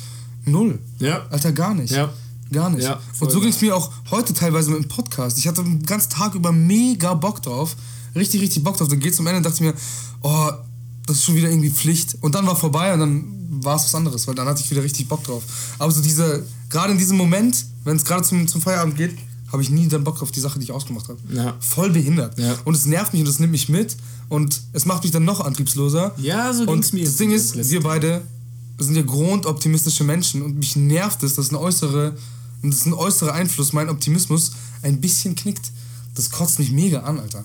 [0.47, 0.79] Null.
[0.99, 1.27] Ja.
[1.29, 1.93] Alter, gar nicht.
[1.93, 2.11] Ja.
[2.51, 2.85] Gar nicht.
[2.85, 5.37] Ja, und so ging es mir auch heute teilweise mit dem Podcast.
[5.37, 7.77] Ich hatte den ganzen Tag über mega Bock drauf.
[8.15, 8.89] Richtig, richtig Bock drauf.
[8.89, 9.75] Dann geht's zum Ende und dachte ich mir,
[10.23, 10.51] oh,
[11.07, 12.17] das ist schon wieder irgendwie Pflicht.
[12.21, 13.25] Und dann war vorbei und dann
[13.63, 15.43] war es was anderes, weil dann hatte ich wieder richtig Bock drauf.
[15.79, 19.17] Aber so diese, gerade in diesem Moment, wenn es gerade zum, zum Feierabend geht,
[19.53, 21.19] habe ich nie dann Bock auf die Sache, die ich ausgemacht habe.
[21.33, 21.55] Ja.
[21.61, 22.39] Voll behindert.
[22.39, 22.57] Ja.
[22.65, 23.97] Und es nervt mich und es nimmt mich mit
[24.29, 26.15] und es macht mich dann noch antriebsloser.
[26.19, 27.05] Ja, so Und ging's mir.
[27.05, 28.23] das Ding ist, wir beide
[28.79, 32.17] sind ja grundoptimistische Menschen und mich nervt es, dass ein äußere,
[32.63, 35.71] dass ein äußerer Einfluss mein Optimismus ein bisschen knickt.
[36.17, 37.45] Das kotzt mich mega an, Alter.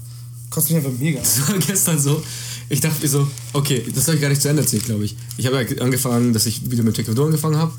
[0.50, 1.26] Kotzt mich einfach mega an.
[1.38, 2.24] Das war gestern so.
[2.70, 5.16] Ich dachte mir so, okay, das habe ich gar nicht zu Ende erzählt, glaube ich.
[5.38, 7.72] Ich habe ja angefangen, dass ich wieder mit Taekwondo angefangen habe.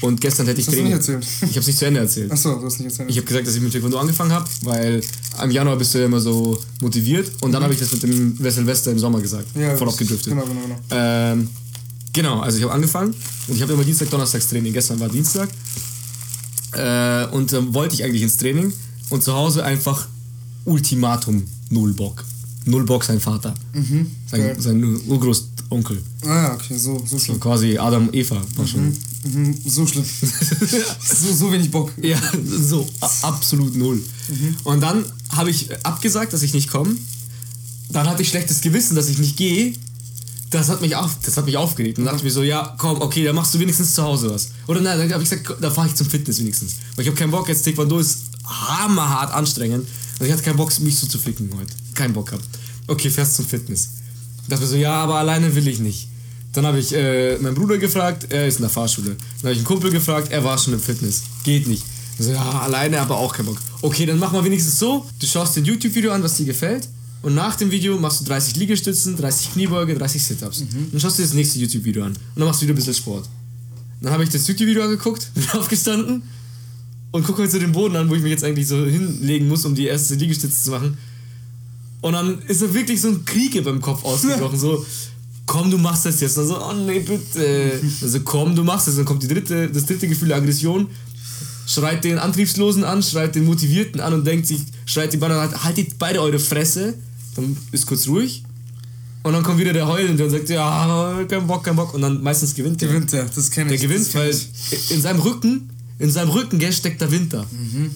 [0.00, 0.92] Und gestern hätte ich hast Training.
[0.92, 1.26] nicht erzählt.
[1.42, 2.30] Ich habe es nicht zu Ende erzählt.
[2.32, 3.10] Achso, du hast nicht erzählt.
[3.10, 5.02] Ich habe gesagt, dass ich mit Taekwondo angefangen habe, weil
[5.42, 7.30] im Januar bist du ja immer so motiviert.
[7.40, 9.54] Und dann habe ich das mit dem Silvester im Sommer gesagt.
[9.54, 9.62] Mhm.
[9.62, 10.32] Ja, voll abgedriftet.
[10.32, 10.78] genau, genau, genau.
[10.90, 11.48] Ähm,
[12.12, 13.14] genau, also ich habe angefangen
[13.48, 14.72] und ich habe immer Dienstag, Donnerstags Training.
[14.72, 15.48] Gestern war Dienstag.
[16.72, 18.72] Äh, und dann wollte ich eigentlich ins Training
[19.10, 20.08] und zu Hause einfach
[20.64, 22.24] Ultimatum, null Bock.
[22.66, 23.54] Null Bock sein Vater.
[23.72, 24.10] Mhm.
[24.30, 24.56] Sein, geil.
[24.58, 26.02] sein Urgroßonkel.
[26.22, 27.40] Ah ja, okay, so, so So schlimm.
[27.40, 28.96] quasi Adam Eva war schon.
[29.24, 30.04] Mhm, so schlimm.
[31.00, 31.92] so, so wenig Bock.
[32.00, 32.18] Ja,
[32.58, 32.86] so
[33.22, 34.02] absolut null.
[34.64, 36.94] Und dann habe ich abgesagt, dass ich nicht komme.
[37.90, 39.74] Dann hatte ich schlechtes Gewissen, dass ich nicht gehe.
[40.50, 41.98] Das hat mich auf, das hat mich aufgeregt.
[41.98, 44.30] Und dann dachte ich mir so, ja, komm, okay, dann machst du wenigstens zu Hause
[44.30, 44.50] was.
[44.68, 46.76] Oder nein, dann habe ich gesagt, da fahre ich zum Fitness wenigstens.
[46.94, 49.86] Weil ich habe keinen Bock, jetzt Taekwondo ist hammerhart anstrengend.
[50.18, 51.72] Und ich hatte keinen Bock, mich so zu flicken heute.
[51.94, 52.44] Keinen Bock gehabt.
[52.86, 53.90] Okay, fährst zum Fitness.
[54.48, 56.08] Dachte mir so, ja, aber alleine will ich nicht.
[56.52, 59.10] Dann habe ich äh, meinen Bruder gefragt, er ist in der Fahrschule.
[59.16, 61.22] Dann habe ich einen Kumpel gefragt, er war schon im Fitness.
[61.42, 61.84] Geht nicht.
[62.18, 63.58] Ich so, ja, alleine, aber auch keinen Bock.
[63.82, 66.88] Okay, dann mach mal wenigstens so, du schaust dir ein YouTube-Video an, was dir gefällt.
[67.22, 70.62] Und nach dem Video machst du 30 Liegestützen, 30 Kniebeuge, 30 Sit-Ups.
[70.92, 72.12] Dann schaust du dir das nächste YouTube-Video an.
[72.12, 73.28] Und dann machst du wieder ein bisschen Sport.
[74.00, 76.22] Dann habe ich das YouTube-Video angeguckt, bin aufgestanden
[77.14, 79.64] und gucke heute so den Boden an, wo ich mich jetzt eigentlich so hinlegen muss,
[79.64, 80.98] um die erste Liegestütze zu machen.
[82.00, 84.58] Und dann ist da wirklich so ein Krieg in meinem Kopf ausgebrochen.
[84.58, 84.84] So,
[85.46, 86.36] komm, du machst das jetzt.
[86.36, 87.80] Und dann so, oh nee, bitte.
[88.02, 88.96] Also komm, du machst das.
[88.96, 90.88] Dann kommt die dritte, das dritte Gefühl der Aggression.
[91.68, 95.62] Schreit den Antriebslosen an, schreit den Motivierten an und denkt sich, schreit die beiden an,
[95.62, 96.94] haltet beide eure Fresse.
[97.36, 98.42] Dann ist kurz ruhig.
[99.22, 101.94] Und dann kommt wieder der Heulende und sagt, ja, kein Bock, kein Bock.
[101.94, 102.88] Und dann meistens gewinnt der.
[102.88, 103.82] Gewinnt der, das kenne Der ich.
[103.82, 107.46] gewinnt, das kenn weil in seinem Rücken, in seinem Rücken, gell, steckt der Winter.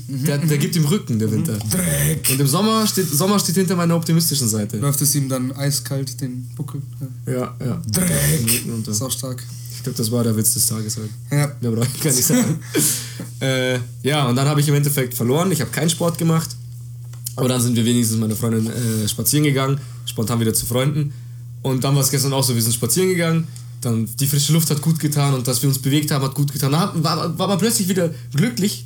[0.09, 1.59] der, der gibt ihm Rücken, der Winter.
[1.59, 2.29] Dreck.
[2.31, 4.79] Und im Sommer steht, Sommer steht hinter meiner optimistischen Seite.
[4.79, 6.81] Läuft es ihm dann eiskalt den Buckel.
[7.27, 7.57] Ja.
[7.65, 7.83] Ja.
[7.91, 8.65] Dreck.
[8.73, 9.43] Und, Ist auch stark.
[9.75, 11.09] ich glaube, das war der Witz des Tages heute.
[11.31, 11.53] Ja.
[11.61, 12.59] Mehr brauche ich gar nicht sagen.
[13.41, 15.51] äh, ja, und dann habe ich im Endeffekt verloren.
[15.51, 16.51] Ich habe keinen Sport gemacht.
[17.35, 19.81] Aber dann sind wir wenigstens mit meiner Freundin äh, spazieren gegangen.
[20.07, 21.13] Spontan wieder zu Freunden.
[21.63, 23.47] Und dann war es gestern auch so, wir sind spazieren gegangen.
[23.81, 26.53] Dann die frische Luft hat gut getan und dass wir uns bewegt haben, hat gut
[26.53, 26.73] getan.
[26.73, 28.85] Dann war, war man plötzlich wieder glücklich.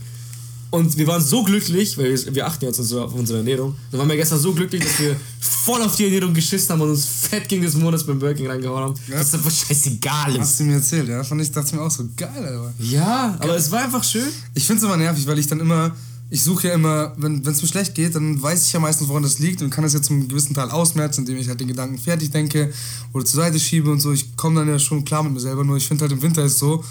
[0.70, 3.76] Und wir waren so glücklich, weil wir, wir achten jetzt auf unsere Ernährung.
[3.90, 6.88] Dann waren wir gestern so glücklich, dass wir voll auf die Ernährung geschissen haben und
[6.90, 8.94] uns fett gegen des Monats beim Burger King reingehauen haben.
[9.07, 9.18] Ja.
[9.18, 10.40] Das ist einfach scheißegal ist.
[10.40, 11.22] Hast du mir erzählt, ja?
[11.22, 12.72] Fand ich, dachte ich mir auch so, geil, Alter.
[12.78, 14.28] Ja, aber es war einfach schön.
[14.55, 15.94] Ich finde es immer nervig, weil ich dann immer,
[16.33, 19.23] ich suche ja immer, wenn es mir schlecht geht, dann weiß ich ja meistens, woran
[19.23, 21.99] das liegt und kann das jetzt zum gewissen Teil ausmerzen, indem ich halt den Gedanken
[21.99, 22.73] fertig denke
[23.12, 24.12] oder zur Seite schiebe und so.
[24.12, 26.42] Ich komme dann ja schon klar mit mir selber, nur ich finde halt im Winter
[26.42, 26.83] ist so,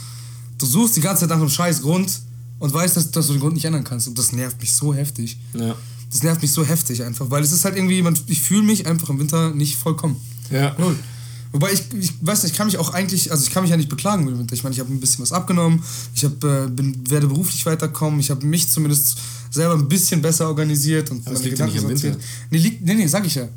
[0.60, 2.22] du suchst die ganze Zeit nach einem scheiß Grund
[2.60, 4.94] und weißt, dass, dass du den Grund nicht ändern kannst und das nervt mich so
[4.94, 5.40] heftig.
[5.56, 5.76] Ja.
[6.12, 9.10] Das nervt mich so heftig einfach, weil es ist halt irgendwie, ich fühle mich einfach
[9.10, 10.18] im Winter nicht vollkommen.
[10.52, 10.76] Ja.
[10.78, 10.96] Null.
[11.52, 13.78] Wobei ich, ich weiß nicht, ich kann mich auch eigentlich, also ich kann mich ja
[13.78, 14.54] nicht beklagen mit dem Winter.
[14.56, 15.84] Ich meine, ich habe ein bisschen was abgenommen,
[16.16, 19.18] ich hab, äh, bin, werde beruflich weiterkommen, ich habe mich zumindest
[19.50, 22.18] selber ein bisschen besser organisiert und Aber meine liegt ja nicht sortiert.
[22.50, 23.48] Nee, liegt, nee, nee, sag ich ja.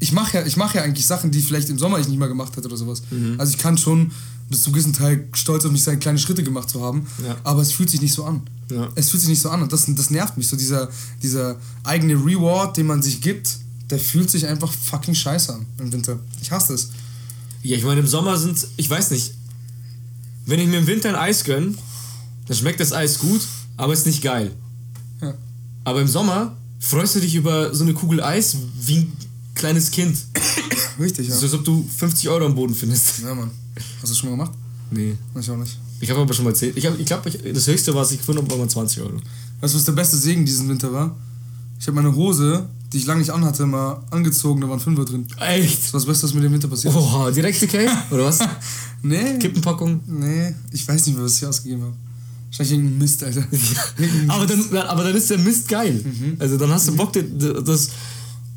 [0.00, 2.28] Ich mache ja, ich mach ja eigentlich Sachen, die vielleicht im Sommer ich nicht mal
[2.28, 3.02] gemacht hätte oder sowas.
[3.10, 3.34] Mhm.
[3.38, 4.12] Also ich kann schon
[4.50, 7.36] bis zu einem gewissen Teil stolz auf mich sein, kleine Schritte gemacht zu haben, Ja.
[7.44, 8.42] aber es fühlt sich nicht so an.
[8.70, 8.88] Ja.
[8.94, 10.46] Es fühlt sich nicht so an und das, das nervt mich.
[10.48, 10.88] So dieser,
[11.22, 13.56] dieser eigene Reward, den man sich gibt,
[13.90, 16.18] der fühlt sich einfach fucking scheiße an im Winter.
[16.42, 16.90] Ich hasse es.
[17.68, 19.34] Ja, ich meine, im Sommer sind, ich weiß nicht,
[20.46, 21.74] wenn ich mir im Winter ein Eis gönne,
[22.46, 23.42] dann schmeckt das Eis gut,
[23.76, 24.52] aber ist nicht geil.
[25.20, 25.34] Ja.
[25.84, 29.12] Aber im Sommer freust du dich über so eine Kugel Eis wie ein
[29.54, 30.16] kleines Kind.
[30.98, 31.34] Richtig, ja.
[31.34, 33.18] So, als ob du 50 Euro am Boden findest.
[33.18, 33.50] Ja, Mann.
[33.76, 34.58] Hast du das schon mal gemacht?
[34.90, 35.18] Nee.
[35.38, 35.78] Ich auch nicht.
[36.00, 36.74] Ich habe aber schon mal erzählt.
[36.74, 39.20] Ich glaube, ich glaub, ich, das höchste, was ich gefunden habe, war mal 20 Euro.
[39.60, 41.14] Weißt du, was der beste Segen diesen Winter war?
[41.80, 45.26] Ich habe meine Hose, die ich lange nicht anhatte, mal angezogen, da waren Fünfer drin.
[45.38, 45.84] Echt?
[45.84, 47.00] Das war das Beste, was mir den Winter passiert ist.
[47.00, 47.88] Oha, direkt okay?
[48.10, 48.38] Oder was?
[49.00, 49.38] Nee.
[49.38, 50.00] Kippenpackung?
[50.08, 51.92] Nee, ich weiß nicht mehr, was ich ausgegeben habe.
[52.48, 53.46] Wahrscheinlich irgendein Mist, Alter.
[54.28, 56.04] Aber dann, aber dann ist der Mist geil.
[56.40, 57.90] Also dann hast du Bock, dir das.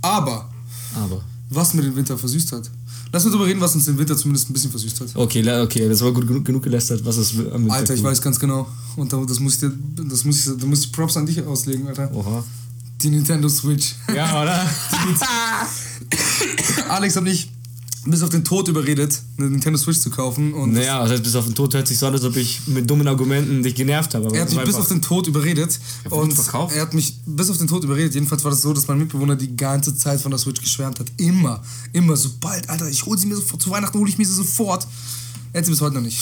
[0.02, 0.50] Aber,
[0.96, 1.22] Aber.
[1.52, 2.72] was mir den Winter versüßt hat.
[3.14, 5.16] Lass uns darüber reden, was uns den Winter zumindest ein bisschen versüßt hat.
[5.16, 8.10] Okay, okay, das war gut genug, genug gelästert, was es am Winter Alter, ich gut-
[8.10, 8.68] weiß ganz genau.
[8.96, 9.72] Und da- das muss ich dir,
[10.10, 12.10] das muss ich, da muss ich Props an dich auslegen, Alter.
[12.16, 12.44] Oha.
[13.04, 13.96] Die Nintendo Switch.
[14.16, 14.70] Ja, oder?
[16.90, 17.50] Alex hat mich
[18.06, 20.54] bis auf den Tod überredet, eine Nintendo Switch zu kaufen.
[20.54, 22.68] Und naja, das heißt, bis auf den Tod hört sich so an, als ob ich
[22.68, 24.36] mit dummen Argumenten dich genervt habe.
[24.36, 25.80] er hat mich bis auf den Tod überredet.
[26.06, 26.76] Ja, und verkauft?
[26.76, 28.14] er hat mich bis auf den Tod überredet.
[28.16, 31.08] Jedenfalls war das so, dass mein Mitbewohner die ganze Zeit von der Switch geschwärmt hat.
[31.18, 31.62] Immer,
[31.94, 34.88] immer, sobald, Alter, ich hole sie mir sofort, zu Weihnachten hole ich mir sie sofort.
[35.54, 36.18] Er hat sie bis heute noch nicht.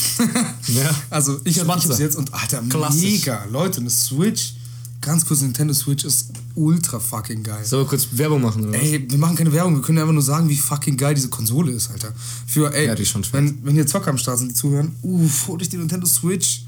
[0.67, 0.89] Ja.
[1.09, 3.01] Also ich habe es jetzt und Alter, Klassisch.
[3.03, 3.45] mega.
[3.51, 4.53] Leute, eine Switch,
[5.01, 7.63] ganz kurz, Nintendo Switch ist ultra fucking geil.
[7.63, 8.77] Sollen wir kurz Werbung machen, oder?
[8.79, 11.71] Ey, wir machen keine Werbung, wir können einfach nur sagen, wie fucking geil diese Konsole
[11.71, 12.13] ist, Alter.
[12.47, 14.95] Für, ey, Ja, die ist schon wenn, wenn hier Zocker am Start sind, die zuhören,
[15.01, 16.63] uff, hol dich die Nintendo Switch.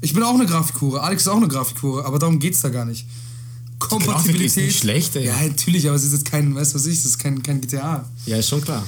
[0.00, 2.84] Ich bin auch eine Grafikhure, Alex ist auch eine Grafikhure, aber darum geht's da gar
[2.84, 3.06] nicht.
[3.78, 4.44] Kompatibilität.
[4.46, 5.26] ist nicht schlecht, ey.
[5.26, 7.60] Ja, natürlich, aber es ist jetzt kein, weißt du was ich, das ist kein, kein
[7.60, 8.08] GTA.
[8.26, 8.84] Ja, ist schon klar.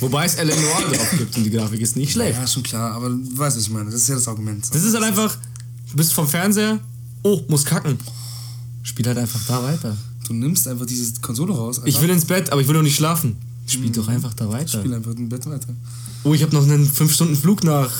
[0.00, 0.54] Wobei es L.A.
[0.54, 2.38] Noir drauf gibt und die Grafik ist nicht schlecht.
[2.38, 4.66] Ja, schon klar, aber du weißt, was ich meine, das ist ja das Argument.
[4.74, 5.36] Das ist halt einfach,
[5.90, 6.80] du bist vom Fernseher,
[7.22, 7.98] oh, muss kacken.
[8.84, 9.96] Spiel halt einfach da weiter.
[10.28, 11.88] Du nimmst einfach diese Konsole raus, Alter.
[11.88, 13.36] Ich will ins Bett, aber ich will doch nicht schlafen.
[13.66, 14.78] Spiel doch einfach da weiter.
[14.78, 15.68] Spiel einfach im Bett weiter.
[16.22, 17.90] Oh, ich habe noch einen 5-Stunden-Flug nach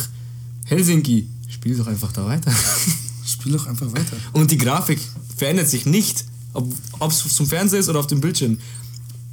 [0.66, 1.27] Helsinki.
[1.49, 2.53] Spiel doch einfach da weiter.
[3.27, 4.16] Spiel doch einfach weiter.
[4.33, 5.01] Und die Grafik
[5.37, 8.59] verändert sich nicht, ob es zum Fernseher ist oder auf dem Bildschirm.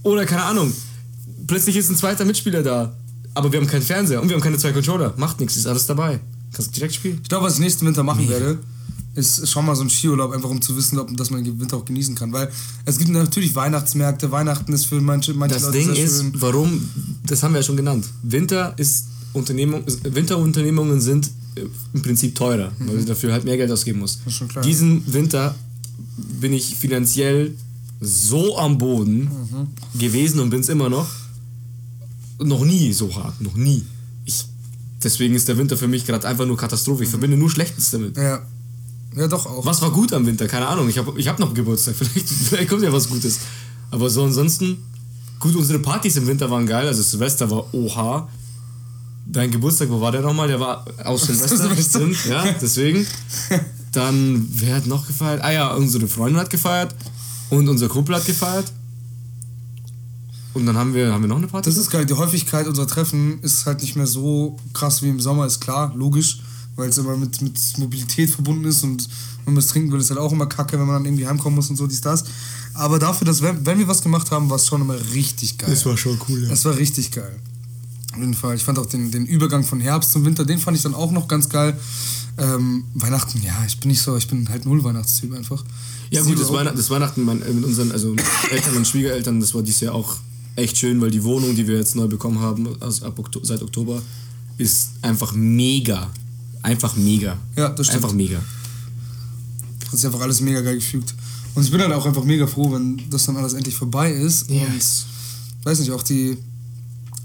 [0.04, 0.74] Oder keine Ahnung,
[1.48, 2.96] plötzlich ist ein zweiter Mitspieler da,
[3.34, 5.14] aber wir haben keinen Fernseher und wir haben keine zwei Controller.
[5.18, 6.20] Macht nichts, ist alles dabei.
[6.54, 7.20] Kannst du direkt spielen.
[7.22, 8.60] Ich glaube, was ich nächsten Winter machen werde,
[9.13, 11.78] ist schon mal so ein Skiurlaub, einfach um zu wissen, ob, dass man den Winter
[11.78, 12.32] auch genießen kann.
[12.32, 12.50] Weil
[12.86, 16.32] es gibt natürlich Weihnachtsmärkte, Weihnachten ist für manche, manche Das Leute Ding sehr ist, schön.
[16.36, 16.89] warum,
[17.26, 18.06] das haben wir ja schon genannt.
[18.24, 21.62] Winter ist Unternehmung, Winterunternehmungen sind äh,
[21.93, 24.19] im Prinzip teurer, weil du dafür halt mehr Geld ausgeben musst.
[24.26, 24.63] ist schon klar.
[24.63, 25.56] Diesen Winter
[26.39, 27.54] bin ich finanziell
[28.00, 30.00] so am Boden Mhm.
[30.00, 31.08] gewesen und bin es immer noch.
[32.39, 33.84] Noch nie so hart, noch nie.
[34.26, 34.43] Ich,
[35.04, 37.04] deswegen ist der Winter für mich gerade einfach nur Katastrophe.
[37.04, 37.12] Ich Mhm.
[37.12, 38.17] verbinde nur Schlechtes damit.
[38.17, 38.41] Ja.
[39.15, 39.65] Ja, doch auch.
[39.65, 40.47] Was war gut am Winter?
[40.47, 40.88] Keine Ahnung.
[40.89, 41.95] Ich habe ich hab noch Geburtstag.
[41.97, 43.39] Vielleicht, vielleicht kommt ja was Gutes.
[43.89, 44.78] Aber so ansonsten,
[45.39, 46.88] gut, unsere Partys im Winter waren geil.
[46.88, 48.30] Also Silvester war oha.
[49.26, 50.47] Dein Geburtstag, wo war der nochmal?
[50.47, 51.76] Der war aus Silvester.
[51.76, 53.06] Stimmt, ja, deswegen.
[53.91, 55.41] Dann, wer hat noch gefeiert?
[55.43, 56.95] Ah ja, unsere Freundin hat gefeiert.
[57.50, 58.71] Und unser Kumpel hat gefeiert.
[60.54, 61.69] Und dann haben wir, haben wir noch eine Party?
[61.69, 62.06] Das ist geil.
[62.06, 65.93] Die Häufigkeit unserer Treffen ist halt nicht mehr so krass wie im Sommer, ist klar,
[65.95, 66.41] logisch,
[66.75, 69.07] weil es immer mit, mit Mobilität verbunden ist und
[69.45, 71.55] wenn man es trinken will, ist halt auch immer kacke, wenn man dann irgendwie heimkommen
[71.55, 72.23] muss und so, dies, das.
[72.73, 75.69] Aber dafür, dass wenn, wenn wir was gemacht haben, war es schon immer richtig geil.
[75.69, 76.49] das war schon cool, ja.
[76.49, 77.39] Das war richtig geil.
[78.13, 78.55] Auf jeden Fall.
[78.55, 81.12] Ich fand auch den, den Übergang von Herbst zum Winter, den fand ich dann auch
[81.12, 81.77] noch ganz geil.
[82.38, 85.63] Ähm, Weihnachten, ja, ich bin nicht so, ich bin halt null Weihnachtstyp einfach.
[86.10, 88.15] Ja gut, das, Weihnacht, das Weihnachten mein, äh, mit unseren also
[88.51, 90.17] Eltern und Schwiegereltern, das war dieses Jahr auch
[90.55, 93.62] echt schön, weil die Wohnung, die wir jetzt neu bekommen haben, also ab Okto seit
[93.62, 94.01] Oktober,
[94.57, 96.10] ist einfach mega.
[96.63, 97.38] Einfach mega.
[97.56, 98.04] Ja, das stimmt.
[98.04, 98.38] Einfach mega.
[98.38, 101.13] hat sich einfach alles mega geil gefügt.
[101.54, 104.50] Und ich bin halt auch einfach mega froh, wenn das dann alles endlich vorbei ist.
[104.50, 106.38] Und weiß nicht, auch die,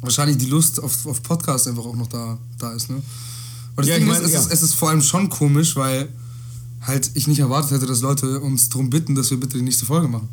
[0.00, 2.96] wahrscheinlich die Lust auf, auf Podcast einfach auch noch da, da ist, ne?
[2.96, 3.02] Und
[3.76, 4.40] das Ja, Ding ich ist, mein, es, ja.
[4.40, 6.08] ist, es ist vor allem schon komisch, weil
[6.80, 9.86] halt ich nicht erwartet hätte, dass Leute uns darum bitten, dass wir bitte die nächste
[9.86, 10.28] Folge machen.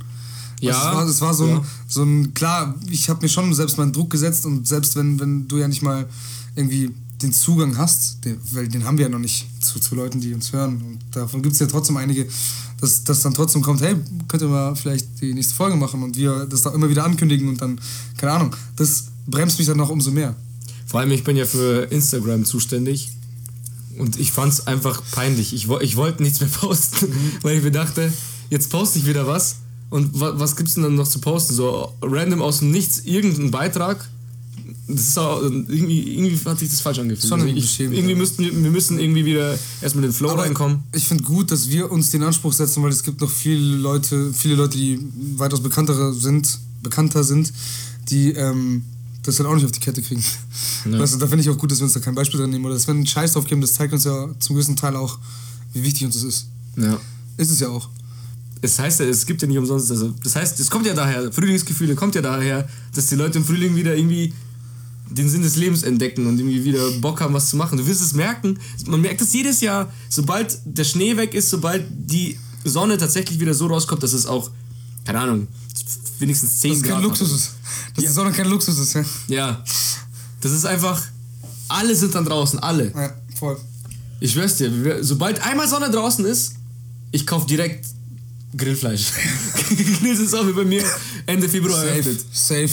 [0.59, 1.55] Ja, Also es war, es war so, ja.
[1.57, 5.19] ein, so ein, klar, ich habe mir schon selbst meinen Druck gesetzt und selbst wenn,
[5.19, 6.07] wenn du ja nicht mal
[6.55, 6.91] irgendwie
[7.23, 10.33] den Zugang hast, den, weil den haben wir ja noch nicht zu, zu Leuten, die
[10.33, 10.81] uns hören.
[10.81, 12.27] Und davon gibt es ja trotzdem einige,
[12.79, 13.95] dass das dann trotzdem kommt, hey,
[14.27, 17.47] könnt ihr mal vielleicht die nächste Folge machen und wir das da immer wieder ankündigen
[17.47, 17.79] und dann,
[18.17, 20.35] keine Ahnung, das bremst mich dann noch umso mehr.
[20.85, 23.09] Vor allem, ich bin ja für Instagram zuständig.
[23.97, 25.53] Und ich fand's einfach peinlich.
[25.53, 28.11] Ich, ich wollte nichts mehr posten, weil ich mir dachte,
[28.49, 29.57] jetzt poste ich wieder was.
[29.89, 31.53] Und wa was gibt's denn dann noch zu posten?
[31.53, 34.09] So random aus dem Nichts irgendein Beitrag.
[34.87, 37.29] Das ist auch, irgendwie, irgendwie hat sich das falsch angefühlt.
[37.29, 38.15] Schon Also irgendwie ich, irgendwie ja.
[38.17, 40.83] müssten wir, wir müssen irgendwie wieder erstmal in den Flow Aber reinkommen.
[40.93, 44.33] Ich finde gut, dass wir uns den Anspruch setzen, weil es gibt noch viele Leute,
[44.33, 44.99] viele Leute, die
[45.37, 47.53] weitaus bekanntere sind, bekannter sind,
[48.09, 48.83] die ähm,
[49.23, 50.23] das dann auch nicht auf die Kette kriegen.
[50.85, 50.99] Ja.
[50.99, 52.65] Weißt du, da finde ich auch gut, dass wir uns da kein Beispiel dran nehmen
[52.65, 55.17] oder dass wir einen Scheiß drauf geben, das zeigt uns ja zum gewissen Teil auch,
[55.71, 56.47] wie wichtig uns das ist.
[56.75, 56.99] Ja.
[57.37, 57.89] Ist es ja auch.
[58.61, 61.31] Es heißt ja, es gibt ja nicht umsonst, also das heißt, es kommt ja daher,
[61.31, 64.33] Frühlingsgefühle kommt ja daher, dass die Leute im Frühling wieder irgendwie
[65.09, 67.77] den Sinn des Lebens entdecken und irgendwie wieder Bock haben, was zu machen.
[67.77, 71.85] Du wirst es merken, man merkt es jedes Jahr, sobald der Schnee weg ist, sobald
[71.89, 74.49] die Sonne tatsächlich wieder so rauskommt, dass es auch,
[75.05, 75.47] keine Ahnung,
[76.19, 77.09] wenigstens 10 Dass es Grad kein hat.
[77.09, 77.51] Luxus ist.
[77.95, 78.09] Dass Ja.
[78.09, 79.05] die Sonne kein Luxus ist, ja.
[79.27, 79.63] Ja,
[80.41, 81.01] das ist einfach,
[81.69, 82.91] Alle sind dann draußen, alle.
[82.93, 83.57] Ja, voll.
[84.19, 86.53] Ich schwör's dir, sobald einmal Sonne draußen ist,
[87.11, 87.85] ich kauf direkt
[88.55, 89.07] Grillfleisch.
[89.99, 90.83] Grillsaison wie bei mir
[91.25, 92.25] Ende Februar Safe, eröffnet.
[92.31, 92.69] safe,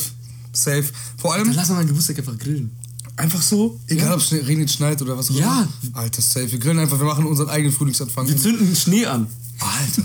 [0.53, 0.85] safe.
[1.19, 2.71] Vor Dann allem lass mal meinen Geburtstag einfach grillen.
[3.17, 4.15] einfach so, egal Ja.
[4.15, 5.69] ob es regnet, schneit oder was auch Ja.
[5.83, 5.97] immer.
[5.99, 6.51] Alter, safe.
[6.51, 8.27] Wir grillen einfach, wir machen unseren eigenen Frühlingsanfang.
[8.29, 9.27] Wir zünden Schnee an.
[9.59, 10.03] Alter,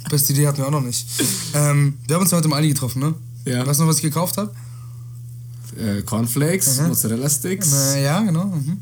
[0.10, 1.06] beste Idee hatten wir auch noch nicht.
[1.54, 3.14] Ähm, wir haben uns heute im Aldi getroffen, ne?
[3.46, 3.66] Ja.
[3.66, 4.54] Weißt du noch, was ich gekauft habe?
[5.78, 6.88] Äh, Cornflakes, Mhm.
[6.88, 8.46] Mozzarella Sticks, Na, ja, genau.
[8.46, 8.78] Mhm.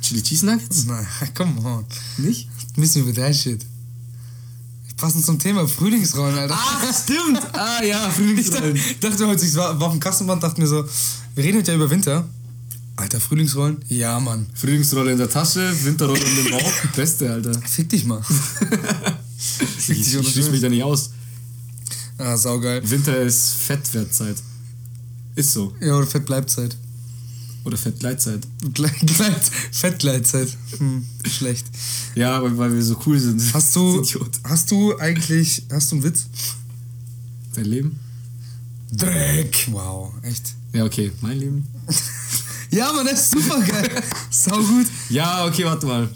[0.00, 0.84] Chili Cheese Nuggets.
[0.86, 1.00] Na,
[1.34, 1.84] come on.
[2.18, 2.48] Nicht?
[2.76, 3.64] Müssen wir that shit.
[4.96, 6.54] Passend zum Thema Frühlingsrollen, Alter.
[6.54, 7.40] Ah, stimmt.
[7.52, 8.74] Ah ja, Ich Frühlingsrollen.
[8.74, 10.84] dachte, dachte heute, ich war, war auf dem Kassenband, dachte mir so,
[11.34, 12.26] wir reden heute ja über Winter.
[12.96, 13.76] Alter, Frühlingsrollen?
[13.88, 14.46] Ja, Mann.
[14.54, 16.72] Frühlingsrolle in der Tasche, Winterrolle in den Bauch.
[16.96, 17.52] Beste, Alter.
[17.60, 18.22] Fick dich mal.
[19.78, 21.10] Ich, dich ich, ich schließe mich da nicht aus.
[22.16, 22.80] Ah, saugeil.
[22.90, 24.36] Winter ist Fettwertzeit.
[25.34, 25.74] Ist so.
[25.78, 26.64] Ja, oder Fettbleibzeit.
[26.64, 26.85] Oder Fettleitzeit.
[28.74, 30.48] Gleit, Gleit, Fettgleitzeit.
[30.78, 31.66] Hm, schlecht.
[32.14, 33.42] Ja, weil, weil wir so cool sind.
[33.52, 34.04] Hast du,
[34.44, 36.26] hast du eigentlich, hast du einen Witz?
[37.54, 37.98] Dein Leben?
[38.92, 39.68] Dreck.
[39.70, 40.54] Wow, echt.
[40.72, 41.10] Ja, okay.
[41.20, 41.66] Mein Leben?
[42.70, 44.02] Ja, Mann, das ist super geil.
[44.30, 44.86] Sau gut.
[45.08, 46.08] Ja, okay, warte mal.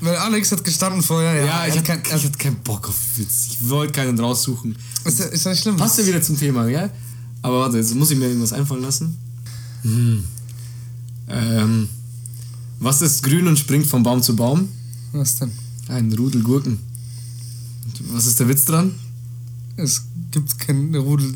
[0.00, 1.34] Weil Alex hat gestanden vorher.
[1.34, 3.48] Ja, Ja, ich, hat hatte, kein, ich hatte keinen Bock auf Witz.
[3.50, 4.76] Ich wollte keinen raussuchen.
[5.04, 5.76] ist, ja, ist ja schlimm.
[5.76, 6.90] Passt ja wieder zum Thema, ja?
[7.42, 9.16] Aber warte, jetzt muss ich mir irgendwas einfallen lassen.
[9.82, 10.24] Hm.
[11.28, 11.88] Ähm,
[12.80, 14.68] was ist grün und springt von Baum zu Baum?
[15.12, 15.52] Was denn?
[15.88, 16.78] Ein Rudel Gurken.
[17.84, 18.94] Und was ist der Witz dran?
[19.76, 21.32] Es gibt keine Rudel.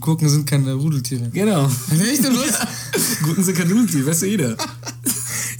[0.00, 1.30] Gurken sind keine Rudeltiere.
[1.30, 1.66] Genau.
[1.90, 3.18] Echt, oder was?
[3.22, 4.56] Gurken sind kein Rudeltier, weiß ja jeder.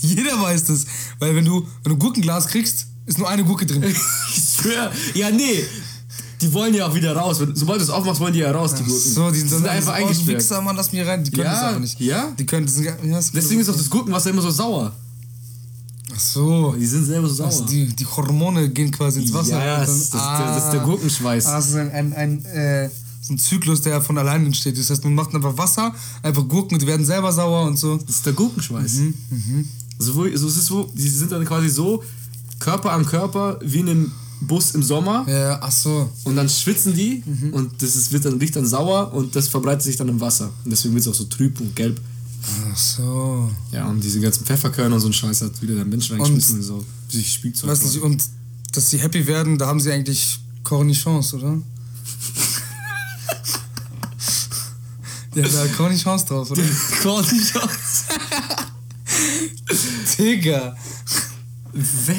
[0.01, 0.87] Jeder weiß das.
[1.19, 3.83] Weil wenn du, wenn du Gurkenglas kriegst, ist nur eine Gurke drin.
[4.31, 4.93] Ich schwör.
[5.15, 5.65] Ja, nee.
[6.41, 7.39] Die wollen ja auch wieder raus.
[7.55, 9.13] Sobald du es aufmachst, wollen die ja raus, die Gurken.
[9.13, 10.39] So, die sind, sind einfach oh, eingesperrt.
[10.39, 11.25] Wichser, Mann, lass mich rein.
[11.25, 12.01] Die können Ja, das aber nicht.
[12.01, 12.31] ja.
[12.39, 14.93] Die können, die sind, ja, ist- Deswegen ist auch das Gurkenwasser immer so sauer.
[16.15, 16.75] Ach so.
[16.79, 17.47] Die sind selber so sauer.
[17.49, 19.65] Also die, die Hormone gehen quasi ins Wasser.
[19.65, 21.47] Ja, und das, das, ist der, das ist der Gurkenschweiß.
[21.47, 22.89] Ah, das ist ein, ein, ein, äh,
[23.21, 24.79] so ein Zyklus, der von allein entsteht.
[24.79, 27.97] Das heißt, man macht einfach Wasser, einfach Gurken, die werden selber sauer und so.
[27.97, 28.93] Das ist der Gurkenschweiß.
[29.31, 32.03] Mhm, So, wo, so es ist wo, die sind dann quasi so
[32.59, 36.11] Körper an Körper wie in einem Bus im Sommer Ja, ach so.
[36.25, 37.53] und dann schwitzen die Mhm.
[37.55, 40.51] und das ist, wird dann, riecht dann sauer und das verbreitet sich dann im Wasser.
[40.65, 42.01] Und deswegen wird es auch so trüb und gelb.
[42.73, 43.51] Ach so.
[43.73, 46.63] Ja, und diese ganzen Pfefferkörner und so ein Scheiß hat wieder der Mensch reingeschmissen und
[46.63, 46.85] so.
[47.09, 47.71] Sich Spielzeug.
[47.71, 48.23] Weißt du, und
[48.73, 51.61] dass sie happy werden, da haben sie eigentlich Cornichons, oder?
[55.35, 56.63] Die haben da Cornichons drauf, oder?
[57.03, 58.05] Cornichons.
[60.19, 60.77] Digga.
[61.73, 62.17] Wer?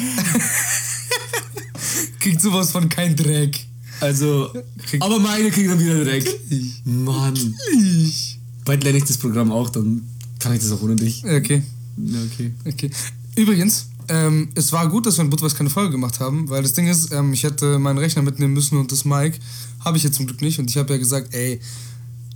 [2.19, 3.65] Kriegt sowas von kein Dreck.
[4.01, 4.53] Also,
[4.99, 6.25] aber meine kriegen dann wieder Dreck.
[6.49, 6.81] Ich.
[6.85, 7.35] Mann.
[7.77, 8.39] Ich.
[8.65, 10.07] Bald lerne ich das Programm auch, dann
[10.39, 11.23] kann ich das auch ohne dich.
[11.23, 11.63] Okay.
[11.97, 12.51] Ja, okay.
[12.65, 12.89] Okay.
[13.35, 16.73] Übrigens, ähm, es war gut, dass wir in Budweis keine Folge gemacht haben, weil das
[16.73, 19.39] Ding ist, ähm, ich hätte meinen Rechner mitnehmen müssen und das Mic
[19.83, 20.59] habe ich jetzt zum Glück nicht.
[20.59, 21.59] Und ich habe ja gesagt, ey,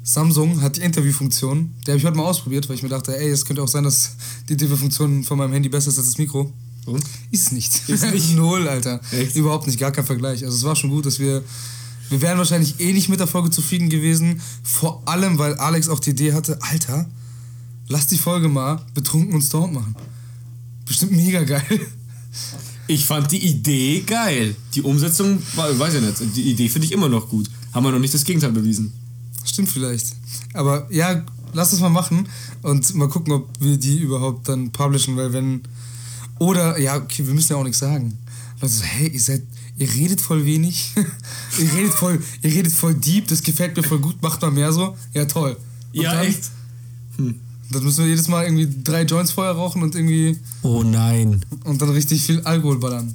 [0.04, 1.72] Samsung hat die Interviewfunktion.
[1.86, 3.86] Die habe ich heute mal ausprobiert, weil ich mir dachte, ey, es könnte auch sein,
[3.86, 4.15] dass
[4.50, 6.52] die Interviewfunktion von meinem Handy besser ist als das Mikro.
[6.86, 7.04] Und?
[7.32, 7.88] Ist nicht.
[7.89, 8.36] Ist nicht?
[8.36, 9.00] Null, Alter.
[9.12, 9.36] Echt?
[9.36, 10.43] Überhaupt nicht, gar kein Vergleich.
[10.43, 11.43] Also es war schon gut, dass wir.
[12.10, 14.41] Wir wären wahrscheinlich eh nicht mit der Folge zufrieden gewesen.
[14.62, 17.10] Vor allem, weil Alex auch die Idee hatte, Alter,
[17.88, 19.96] lass die Folge mal betrunken und stoned machen.
[20.86, 21.80] Bestimmt mega geil.
[22.88, 24.56] Ich fand die Idee geil.
[24.76, 26.36] Die Umsetzung, war- weiß ich nicht.
[26.36, 27.50] Die Idee finde ich immer noch gut.
[27.72, 28.91] Haben wir noch nicht das Gegenteil bewiesen.
[29.46, 30.08] Stimmt vielleicht.
[30.54, 32.28] Aber ja, lass das mal machen
[32.62, 35.62] und mal gucken, ob wir die überhaupt dann publishen, weil wenn.
[36.39, 38.17] Oder, ja, okay, wir müssen ja auch nichts sagen.
[38.62, 39.43] Leute so, hey, ihr seid.
[39.78, 40.91] Ihr redet voll wenig.
[41.60, 44.72] ihr, redet voll, ihr redet voll deep, das gefällt mir voll gut, macht mal mehr
[44.72, 44.96] so.
[45.13, 45.58] Ja, toll.
[45.93, 46.52] Und Ja, dann, echt?
[47.17, 50.39] Dann müssen wir jedes Mal irgendwie drei Joints vorher rauchen und irgendwie.
[50.62, 51.43] Oh nein.
[51.63, 53.13] Und dann richtig viel Alkohol ballern.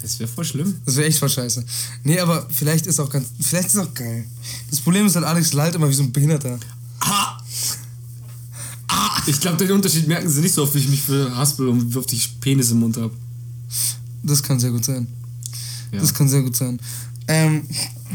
[0.00, 0.76] Das wäre voll schlimm.
[0.86, 1.64] Das wäre echt voll scheiße.
[2.04, 3.28] Nee, aber vielleicht ist auch ganz.
[3.40, 4.24] Vielleicht ist auch geil.
[4.70, 6.58] Das Problem ist halt, Alex lallt immer wie so ein Behinderter.
[7.00, 7.39] Ah!
[9.26, 11.92] Ich glaube, den Unterschied merken sie nicht so oft, wie ich mich für haspel und
[11.92, 13.12] wie oft ich Penis im Mund habe.
[14.22, 15.06] Das kann sehr gut sein.
[15.92, 16.00] Ja.
[16.00, 16.78] Das kann sehr gut sein.
[17.28, 17.62] Ähm,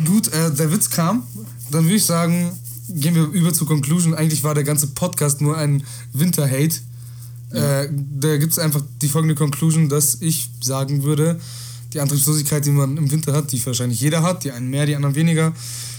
[0.05, 1.23] gut, äh, der Witz kam.
[1.71, 2.51] Dann würde ich sagen,
[2.89, 4.13] gehen wir über zur Conclusion.
[4.13, 5.83] Eigentlich war der ganze Podcast nur ein
[6.13, 6.75] Winter-Hate.
[7.51, 7.89] Äh,
[8.19, 11.39] da gibt es einfach die folgende Conclusion, dass ich sagen würde,
[11.93, 14.95] die Antriebslosigkeit, die man im Winter hat, die wahrscheinlich jeder hat, die einen mehr, die
[14.95, 15.53] anderen weniger,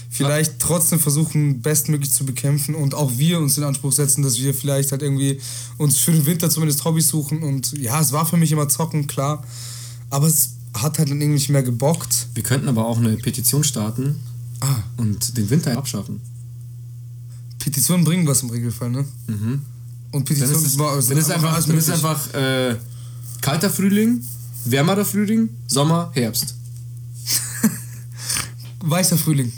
[0.09, 4.53] vielleicht trotzdem versuchen, bestmöglich zu bekämpfen und auch wir uns den Anspruch setzen, dass wir
[4.53, 5.39] vielleicht halt irgendwie
[5.77, 7.43] uns für den Winter zumindest Hobbys suchen.
[7.43, 9.43] Und ja, es war für mich immer zocken, klar.
[10.09, 12.27] Aber es hat halt dann irgendwie nicht mehr gebockt.
[12.33, 14.15] Wir könnten aber auch eine Petition starten
[14.59, 16.19] Ah, und den Winter abschaffen.
[17.59, 19.05] Petitionen bringen was im Regelfall, ne?
[19.27, 19.61] Mhm.
[20.11, 22.75] Und Petition Dann ist, war- dann ist einfach, dann ist einfach äh,
[23.41, 24.23] kalter Frühling,
[24.65, 26.55] wärmerer Frühling, Sommer, Herbst.
[28.79, 29.51] Weißer Frühling.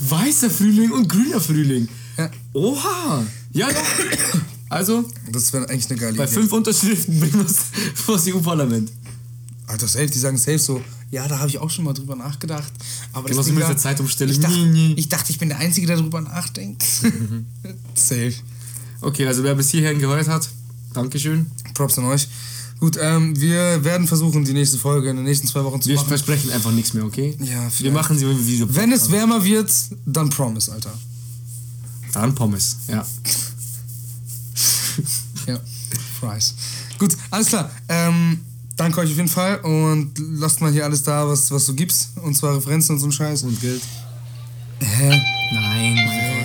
[0.00, 1.88] Weißer Frühling und grüner Frühling.
[2.16, 2.30] Ja.
[2.52, 3.24] Oha!
[3.52, 3.76] Ja, ja.
[4.68, 6.32] Also, Das wäre eigentlich eine geile bei Idee.
[6.32, 7.56] fünf Unterschriften bringen wir es
[7.94, 8.90] vor das EU-Parlament.
[9.68, 10.82] Alter, safe, die sagen safe so,
[11.12, 12.72] ja, da habe ich auch schon mal drüber nachgedacht.
[13.12, 14.32] Aber Genauso Ding mit der Zeitumstellung.
[14.34, 14.94] Ich dachte, Nie, nie.
[14.94, 16.82] ich dachte, ich bin der Einzige, der darüber nachdenkt.
[17.04, 17.46] Mhm.
[17.94, 18.34] safe.
[19.00, 20.48] Okay, also wer bis hierhin gehört hat,
[20.92, 21.46] Dankeschön.
[21.74, 22.26] Props an euch.
[22.78, 25.96] Gut, ähm, wir werden versuchen, die nächste Folge in den nächsten zwei Wochen zu Wir
[25.96, 26.08] machen.
[26.08, 27.34] versprechen einfach nichts mehr, okay?
[27.40, 27.94] Ja, Wir vielleicht.
[27.94, 29.72] machen sie, wie wir Wenn es wärmer wird,
[30.04, 30.92] dann Promise, Alter.
[32.12, 33.06] Dann Pommes, ja.
[35.46, 35.60] Ja,
[36.20, 36.54] Fries.
[36.98, 37.70] Gut, alles klar.
[37.88, 38.40] Ähm,
[38.76, 42.10] danke euch auf jeden Fall und lasst mal hier alles da, was, was du gibst.
[42.22, 43.42] Und zwar Referenzen und so ein Scheiß.
[43.42, 43.82] Und Geld.
[44.80, 45.08] Hä?
[45.52, 46.35] Nein, mein